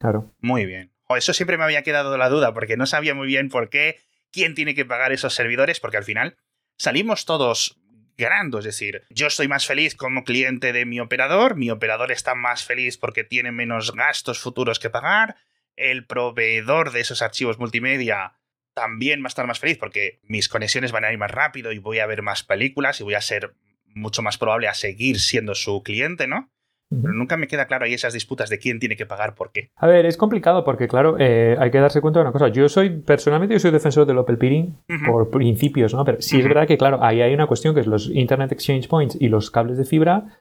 Claro. 0.02 0.34
Muy 0.40 0.66
bien. 0.66 0.92
eso 1.16 1.34
siempre 1.34 1.58
me 1.60 1.64
había 1.64 1.84
quedado 1.84 2.18
la 2.18 2.28
duda, 2.28 2.56
porque 2.56 2.76
no 2.76 2.88
sabía 2.88 3.14
muy 3.14 3.28
bien 3.28 3.50
por 3.50 3.70
qué, 3.70 4.00
quién 4.32 4.56
tiene 4.56 4.74
que 4.74 4.84
pagar 4.84 5.12
esos 5.12 5.36
servidores, 5.36 5.80
porque 5.80 5.98
al 5.98 6.04
final 6.04 6.38
salimos 6.76 7.26
todos 7.26 7.80
ganando. 8.18 8.58
Es 8.58 8.66
decir, 8.66 9.04
yo 9.12 9.28
estoy 9.28 9.48
más 9.48 9.68
feliz 9.68 9.96
como 9.96 10.24
cliente 10.24 10.74
de 10.74 10.86
mi 10.86 11.00
operador, 11.00 11.56
mi 11.56 11.70
operador 11.70 12.12
está 12.12 12.34
más 12.34 12.64
feliz 12.64 12.98
porque 12.98 13.24
tiene 13.24 13.52
menos 13.52 13.94
gastos 13.94 14.40
futuros 14.40 14.80
que 14.80 14.90
pagar, 14.90 15.36
el 15.76 16.08
proveedor 16.08 16.92
de 16.92 17.02
esos 17.02 17.22
archivos 17.22 17.60
multimedia 17.60 18.34
también 18.74 19.22
va 19.22 19.26
a 19.26 19.28
estar 19.28 19.46
más 19.46 19.60
feliz 19.60 19.78
porque 19.78 20.20
mis 20.24 20.50
conexiones 20.50 20.92
van 20.92 21.06
a 21.06 21.12
ir 21.12 21.20
más 21.20 21.30
rápido 21.30 21.72
y 21.72 21.78
voy 21.78 22.00
a 22.00 22.08
ver 22.08 22.24
más 22.24 22.42
películas 22.42 23.00
y 23.00 23.04
voy 23.04 23.14
a 23.14 23.22
ser 23.22 23.54
mucho 23.86 24.24
más 24.24 24.40
probable 24.40 24.68
a 24.68 24.74
seguir 24.74 25.20
siendo 25.20 25.54
su 25.54 25.84
cliente, 25.84 26.26
¿no? 26.26 26.52
Pero 27.01 27.13
nunca 27.13 27.38
me 27.38 27.47
queda 27.47 27.67
claro 27.67 27.86
ahí 27.86 27.93
esas 27.93 28.13
disputas 28.13 28.49
de 28.49 28.60
quién 28.60 28.80
tiene 28.80 28.97
que 28.97 29.06
pagar 29.06 29.34
por 29.34 29.51
qué. 29.51 29.69
A 29.77 29.88
ver, 29.88 30.06
es 30.06 30.17
complicado 30.17 30.65
porque, 30.65 30.88
claro, 30.89 31.15
eh, 31.19 31.56
hay 31.58 31.71
que 31.71 31.80
darse 31.80 32.01
cuenta 32.01 32.19
de 32.19 32.23
una 32.25 32.34
cosa. 32.34 32.49
Yo 32.49 32.67
soy, 32.67 32.89
personalmente, 32.89 33.56
yo 33.56 33.60
soy 33.60 33.71
defensor 33.71 34.06
del 34.06 34.17
Open 34.17 34.38
Peering 34.38 34.75
por 35.06 35.30
principios, 35.30 35.93
¿no? 35.93 36.04
Pero 36.04 36.21
sí 36.21 36.39
es 36.39 36.47
verdad 36.47 36.67
que, 36.67 36.77
claro, 36.77 37.01
ahí 37.01 37.21
hay 37.21 37.34
una 37.34 37.47
cuestión 37.47 37.73
que 37.73 37.80
es 37.80 37.88
los 37.88 38.10
Internet 38.10 38.51
Exchange 38.51 38.89
Points 38.89 39.17
y 39.19 39.30
los 39.30 39.51
cables 39.51 39.77
de 39.77 39.86
fibra. 39.86 40.38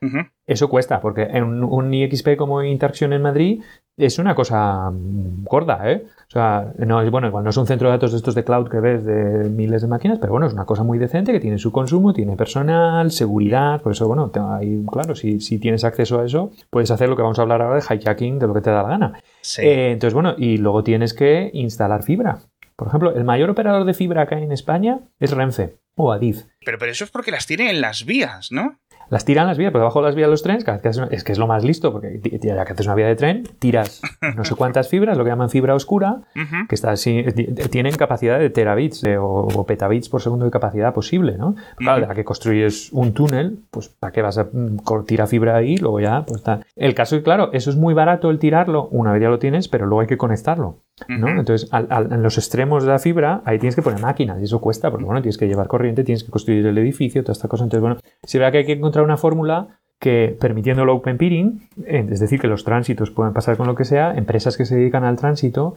Eso 0.47 0.69
cuesta, 0.69 1.01
porque 1.01 1.23
en 1.23 1.45
un, 1.45 1.63
un 1.63 1.95
IXP 1.95 2.37
como 2.37 2.63
Interaction 2.65 3.13
en 3.13 3.23
Madrid 3.23 3.63
es 4.01 4.19
una 4.19 4.35
cosa 4.35 4.91
gorda, 4.93 5.91
¿eh? 5.91 6.07
O 6.29 6.31
sea, 6.33 6.73
no 6.79 7.03
es 7.03 7.11
bueno, 7.11 7.27
igual 7.27 7.43
no 7.43 7.51
es 7.51 7.57
un 7.57 7.67
centro 7.67 7.89
de 7.89 7.95
datos 7.95 8.13
de 8.13 8.19
estos 8.19 8.35
de 8.37 8.45
cloud 8.45 8.69
que 8.69 8.79
ves 8.79 9.05
de 9.05 9.49
miles 9.51 9.83
de 9.83 9.89
máquinas, 9.89 10.19
pero 10.21 10.33
bueno, 10.33 10.47
es 10.47 10.53
una 10.53 10.65
cosa 10.65 10.85
muy 10.85 10.99
decente 10.99 11.33
que 11.33 11.41
tiene 11.41 11.59
su 11.59 11.73
consumo, 11.73 12.13
tiene 12.13 12.37
personal, 12.37 13.11
seguridad, 13.11 13.83
por 13.83 13.93
eso, 13.93 14.07
bueno, 14.07 14.31
ahí, 14.53 14.85
claro, 14.91 15.17
si, 15.17 15.41
si 15.41 15.59
tienes 15.59 15.83
acceso 15.83 16.21
a 16.21 16.25
eso, 16.25 16.53
puedes 16.71 16.91
hacer 16.93 17.09
lo 17.09 17.17
que 17.17 17.23
vamos 17.23 17.39
a 17.41 17.43
hablar 17.43 17.63
ahora 17.63 17.81
de 17.81 17.97
hijacking, 17.97 18.39
de 18.39 18.47
lo 18.47 18.55
que 18.55 18.61
te 18.61 18.71
da 18.71 18.83
la 18.85 18.89
gana. 18.89 19.21
Eh, 19.59 19.91
entonces, 19.93 20.15
bueno, 20.15 20.35
y 20.39 20.59
luego 20.59 20.85
tienes 20.85 21.15
que 21.15 21.51
instalar 21.53 22.05
fibra. 22.05 22.39
Por 22.77 22.89
ejemplo, 22.89 23.15
el 23.15 23.25
mayor 23.25 23.51
operador 23.51 23.85
de 23.85 23.93
fibra 23.93 24.23
acá 24.23 24.39
en 24.39 24.53
España 24.53 25.01
es 25.19 25.33
Renfe 25.33 25.77
o 25.97 26.13
Adif. 26.13 26.45
Pero, 26.65 26.79
pero 26.79 26.93
eso 26.93 27.05
es 27.05 27.11
porque 27.11 27.31
las 27.31 27.47
tiene 27.47 27.71
en 27.71 27.81
las 27.81 28.05
vías, 28.05 28.53
¿no? 28.53 28.79
Las 29.11 29.25
tiran 29.25 29.47
las 29.47 29.59
vías, 29.59 29.73
por 29.73 29.81
debajo 29.81 30.01
de 30.01 30.07
las 30.07 30.15
vías 30.15 30.29
de 30.29 30.31
los 30.31 30.43
trenes, 30.43 30.65
cada 30.65 30.79
vez 30.79 30.97
que 30.97 31.15
es 31.15 31.25
que 31.25 31.33
es 31.33 31.39
lo 31.39 31.47
más 31.47 31.65
listo, 31.65 31.93
porque 31.93 32.21
ya 32.41 32.65
que 32.65 32.73
haces 32.73 32.87
una 32.87 32.95
vía 32.95 33.07
de 33.07 33.17
tren, 33.17 33.43
tiras 33.59 34.01
no 34.37 34.45
sé 34.45 34.55
cuántas 34.55 34.89
fibras, 34.89 35.19
lo 35.19 35.25
que 35.25 35.31
llaman 35.31 35.51
fibra 35.51 35.75
oscura, 35.75 36.23
que 36.69 36.75
está 36.75 36.93
así, 36.93 37.25
tienen 37.71 37.97
capacidad 37.97 38.39
de 38.39 38.51
terabits 38.51 39.05
o, 39.19 39.65
petabits 39.67 40.09
por 40.09 40.23
segundo 40.23 40.45
de 40.45 40.51
capacidad 40.51 40.95
posible, 40.95 41.37
¿no? 41.37 41.57
Claro, 41.77 42.07
ya 42.07 42.15
que 42.15 42.25
construyes 42.25 42.93
un 42.93 43.13
túnel, 43.13 43.59
pues 43.71 43.89
¿para 43.89 44.13
qué 44.13 44.23
vas 44.23 44.39
a 44.39 44.45
mm, 44.45 45.05
tirar 45.07 45.29
fibra 45.29 45.57
ahí? 45.57 45.77
Luego 45.77 46.01
ya, 46.01 46.25
pues 46.25 46.39
está. 46.39 46.61
El 46.77 46.95
caso 46.95 47.17
es, 47.17 47.23
claro, 47.23 47.51
eso 47.53 47.71
es 47.71 47.77
muy 47.77 47.95
barato 47.95 48.31
el 48.31 48.39
tirarlo, 48.39 48.89
una 48.89 49.13
vez 49.13 49.23
ya 49.23 49.29
lo 49.29 49.39
tienes, 49.39 49.69
pero 49.69 49.87
luego 49.87 50.01
hay 50.03 50.07
que 50.07 50.17
conectarlo. 50.17 50.79
¿No? 51.09 51.29
Entonces, 51.29 51.69
en 51.73 52.23
los 52.23 52.39
extremos 52.39 52.85
de 52.85 52.91
la 52.91 52.99
fibra, 52.99 53.43
ahí 53.45 53.59
tienes 53.59 53.75
que 53.75 53.83
poner 53.83 54.01
máquinas 54.01 54.41
y 54.41 54.45
eso 54.45 54.61
cuesta, 54.61 54.91
porque 54.91 55.05
bueno, 55.05 55.23
tienes 55.23 55.39
que 55.39 55.47
llevar 55.47 55.69
corriente, 55.69 56.05
tienes 56.05 56.25
que 56.25 56.31
construir 56.31 56.67
el 56.67 56.79
edificio, 56.79 57.23
toda 57.23 57.33
esta 57.33 57.49
cosa. 57.49 57.65
Entonces, 57.65 57.81
bueno, 57.81 58.01
si 58.25 58.39
ve 58.39 58.51
que 58.53 58.59
hay 58.59 58.67
que 58.67 58.73
encontrar 58.73 59.05
una 59.05 59.17
fórmula 59.17 59.81
que 59.99 60.37
permitiendo 60.41 60.83
el 60.83 60.89
open 60.89 61.19
peering, 61.19 61.69
es 61.87 62.21
decir, 62.21 62.41
que 62.41 62.47
los 62.47 62.65
tránsitos 62.65 63.11
pueden 63.11 63.35
pasar 63.35 63.57
con 63.57 63.67
lo 63.67 63.75
que 63.75 63.85
sea, 63.85 64.15
empresas 64.15 64.57
que 64.57 64.65
se 64.65 64.77
dedican 64.77 65.05
al 65.05 65.17
tránsito 65.17 65.77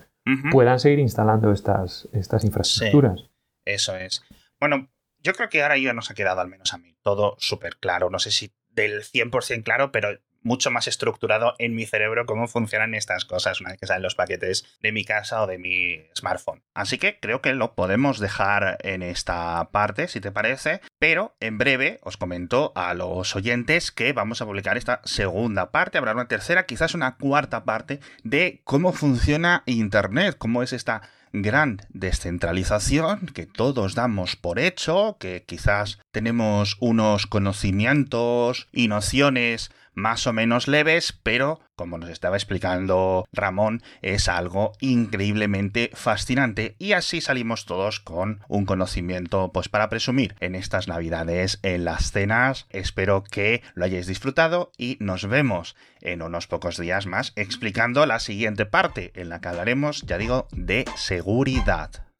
puedan 0.52 0.80
seguir 0.80 1.00
instalando 1.00 1.52
estas, 1.52 2.08
estas 2.14 2.46
infraestructuras. 2.46 3.30
eso 3.66 3.96
es. 3.98 4.24
Bueno, 4.60 4.88
yo 5.20 5.34
creo 5.34 5.50
que 5.50 5.62
ahora 5.62 5.78
ya 5.78 5.94
nos 5.94 6.10
ha 6.10 6.14
quedado, 6.14 6.40
al 6.40 6.48
menos 6.48 6.74
a 6.74 6.78
mí, 6.78 6.96
todo 7.02 7.36
súper 7.38 7.78
claro. 7.78 8.10
No 8.10 8.20
sé 8.20 8.32
si 8.32 8.54
del 8.70 9.04
100% 9.04 9.64
claro, 9.64 9.92
pero 9.92 10.10
mucho 10.44 10.72
más 10.72 10.88
estructurado 10.88 11.56
en 11.58 11.76
mi 11.76 11.86
cerebro 11.86 12.26
cómo 12.26 12.48
funcionan 12.48 12.94
estas 12.94 13.26
cosas 13.26 13.62
una 13.62 13.72
vez 13.72 13.80
que 13.80 13.88
salen 13.88 14.04
los 14.04 14.16
paquetes 14.16 14.66
de 14.82 14.92
mi 14.92 15.04
casa 15.04 15.42
o 15.42 15.48
de 15.48 15.58
mi 15.58 16.02
smartphone. 16.16 16.62
Así 16.74 16.98
que 16.98 17.20
creo 17.20 17.42
que 17.42 17.54
lo 17.54 17.76
podemos 17.76 18.20
dejar 18.20 18.78
en 18.82 19.02
esta 19.02 19.70
parte, 19.72 20.08
si 20.08 20.22
te 20.22 20.32
parece, 20.32 20.82
pero 21.00 21.36
en 21.40 21.58
breve 21.58 22.00
os 22.04 22.18
comento 22.18 22.72
a 22.76 22.94
los 22.94 23.36
oyentes 23.36 23.92
que 23.92 24.14
vamos 24.14 24.42
a 24.42 24.46
publicar 24.46 24.78
esta 24.78 25.02
segunda 25.04 25.72
parte, 25.72 25.98
habrá 25.98 26.14
una 26.14 26.28
tercera, 26.28 26.66
quizás 26.66 26.94
una 26.94 27.16
cuarta 27.18 27.64
parte 27.64 28.00
de 28.24 28.62
cómo 28.64 28.94
funciona 28.94 29.64
Internet, 29.66 30.36
cómo 30.38 30.64
es 30.64 30.74
esta 30.74 31.02
gran 31.34 31.82
descentralización 31.90 33.26
que 33.34 33.48
todos 33.48 33.96
damos 33.96 34.36
por 34.36 34.60
hecho, 34.60 35.18
que 35.20 35.44
quizás 35.46 36.00
tenemos 36.12 36.78
unos 36.80 37.26
conocimientos 37.26 38.68
y 38.72 38.88
nociones 38.88 39.72
más 39.94 40.28
o 40.28 40.34
menos 40.34 40.68
leves, 40.68 41.18
pero 41.24 41.60
como 41.76 41.98
nos 41.98 42.10
estaba 42.10 42.38
explicando 42.38 43.28
Ramón, 43.32 43.82
es 44.02 44.30
algo 44.30 44.74
increíblemente 44.80 45.90
fascinante 45.94 46.76
y 46.78 46.94
así 46.94 47.20
salimos 47.20 47.66
todos 47.66 48.00
con 48.00 48.42
un 48.48 48.66
conocimiento 48.66 49.52
pues 49.52 49.70
para 49.70 49.90
presumir 49.90 50.36
en 50.40 50.56
estas 50.56 50.88
navidades 50.88 51.60
en 51.64 51.86
las 51.86 52.12
cenas. 52.12 52.68
Espero 52.70 53.24
que 53.24 53.64
lo 53.74 53.86
hayáis 53.86 54.08
disfrutado 54.08 54.72
y 54.78 54.98
nos 55.00 55.28
vemos 55.28 55.76
en 56.02 56.22
unos 56.22 56.48
pocos 56.48 56.78
días 56.78 57.08
más 57.08 57.34
explicando 57.36 58.06
la 58.06 58.20
siguiente 58.20 58.66
parte 58.66 59.12
en 59.16 59.30
la 59.30 59.42
que 59.42 59.48
hablaremos, 59.50 60.04
ya 60.04 60.18
digo, 60.18 60.48
de 60.52 60.86
seguridad. 60.96 62.13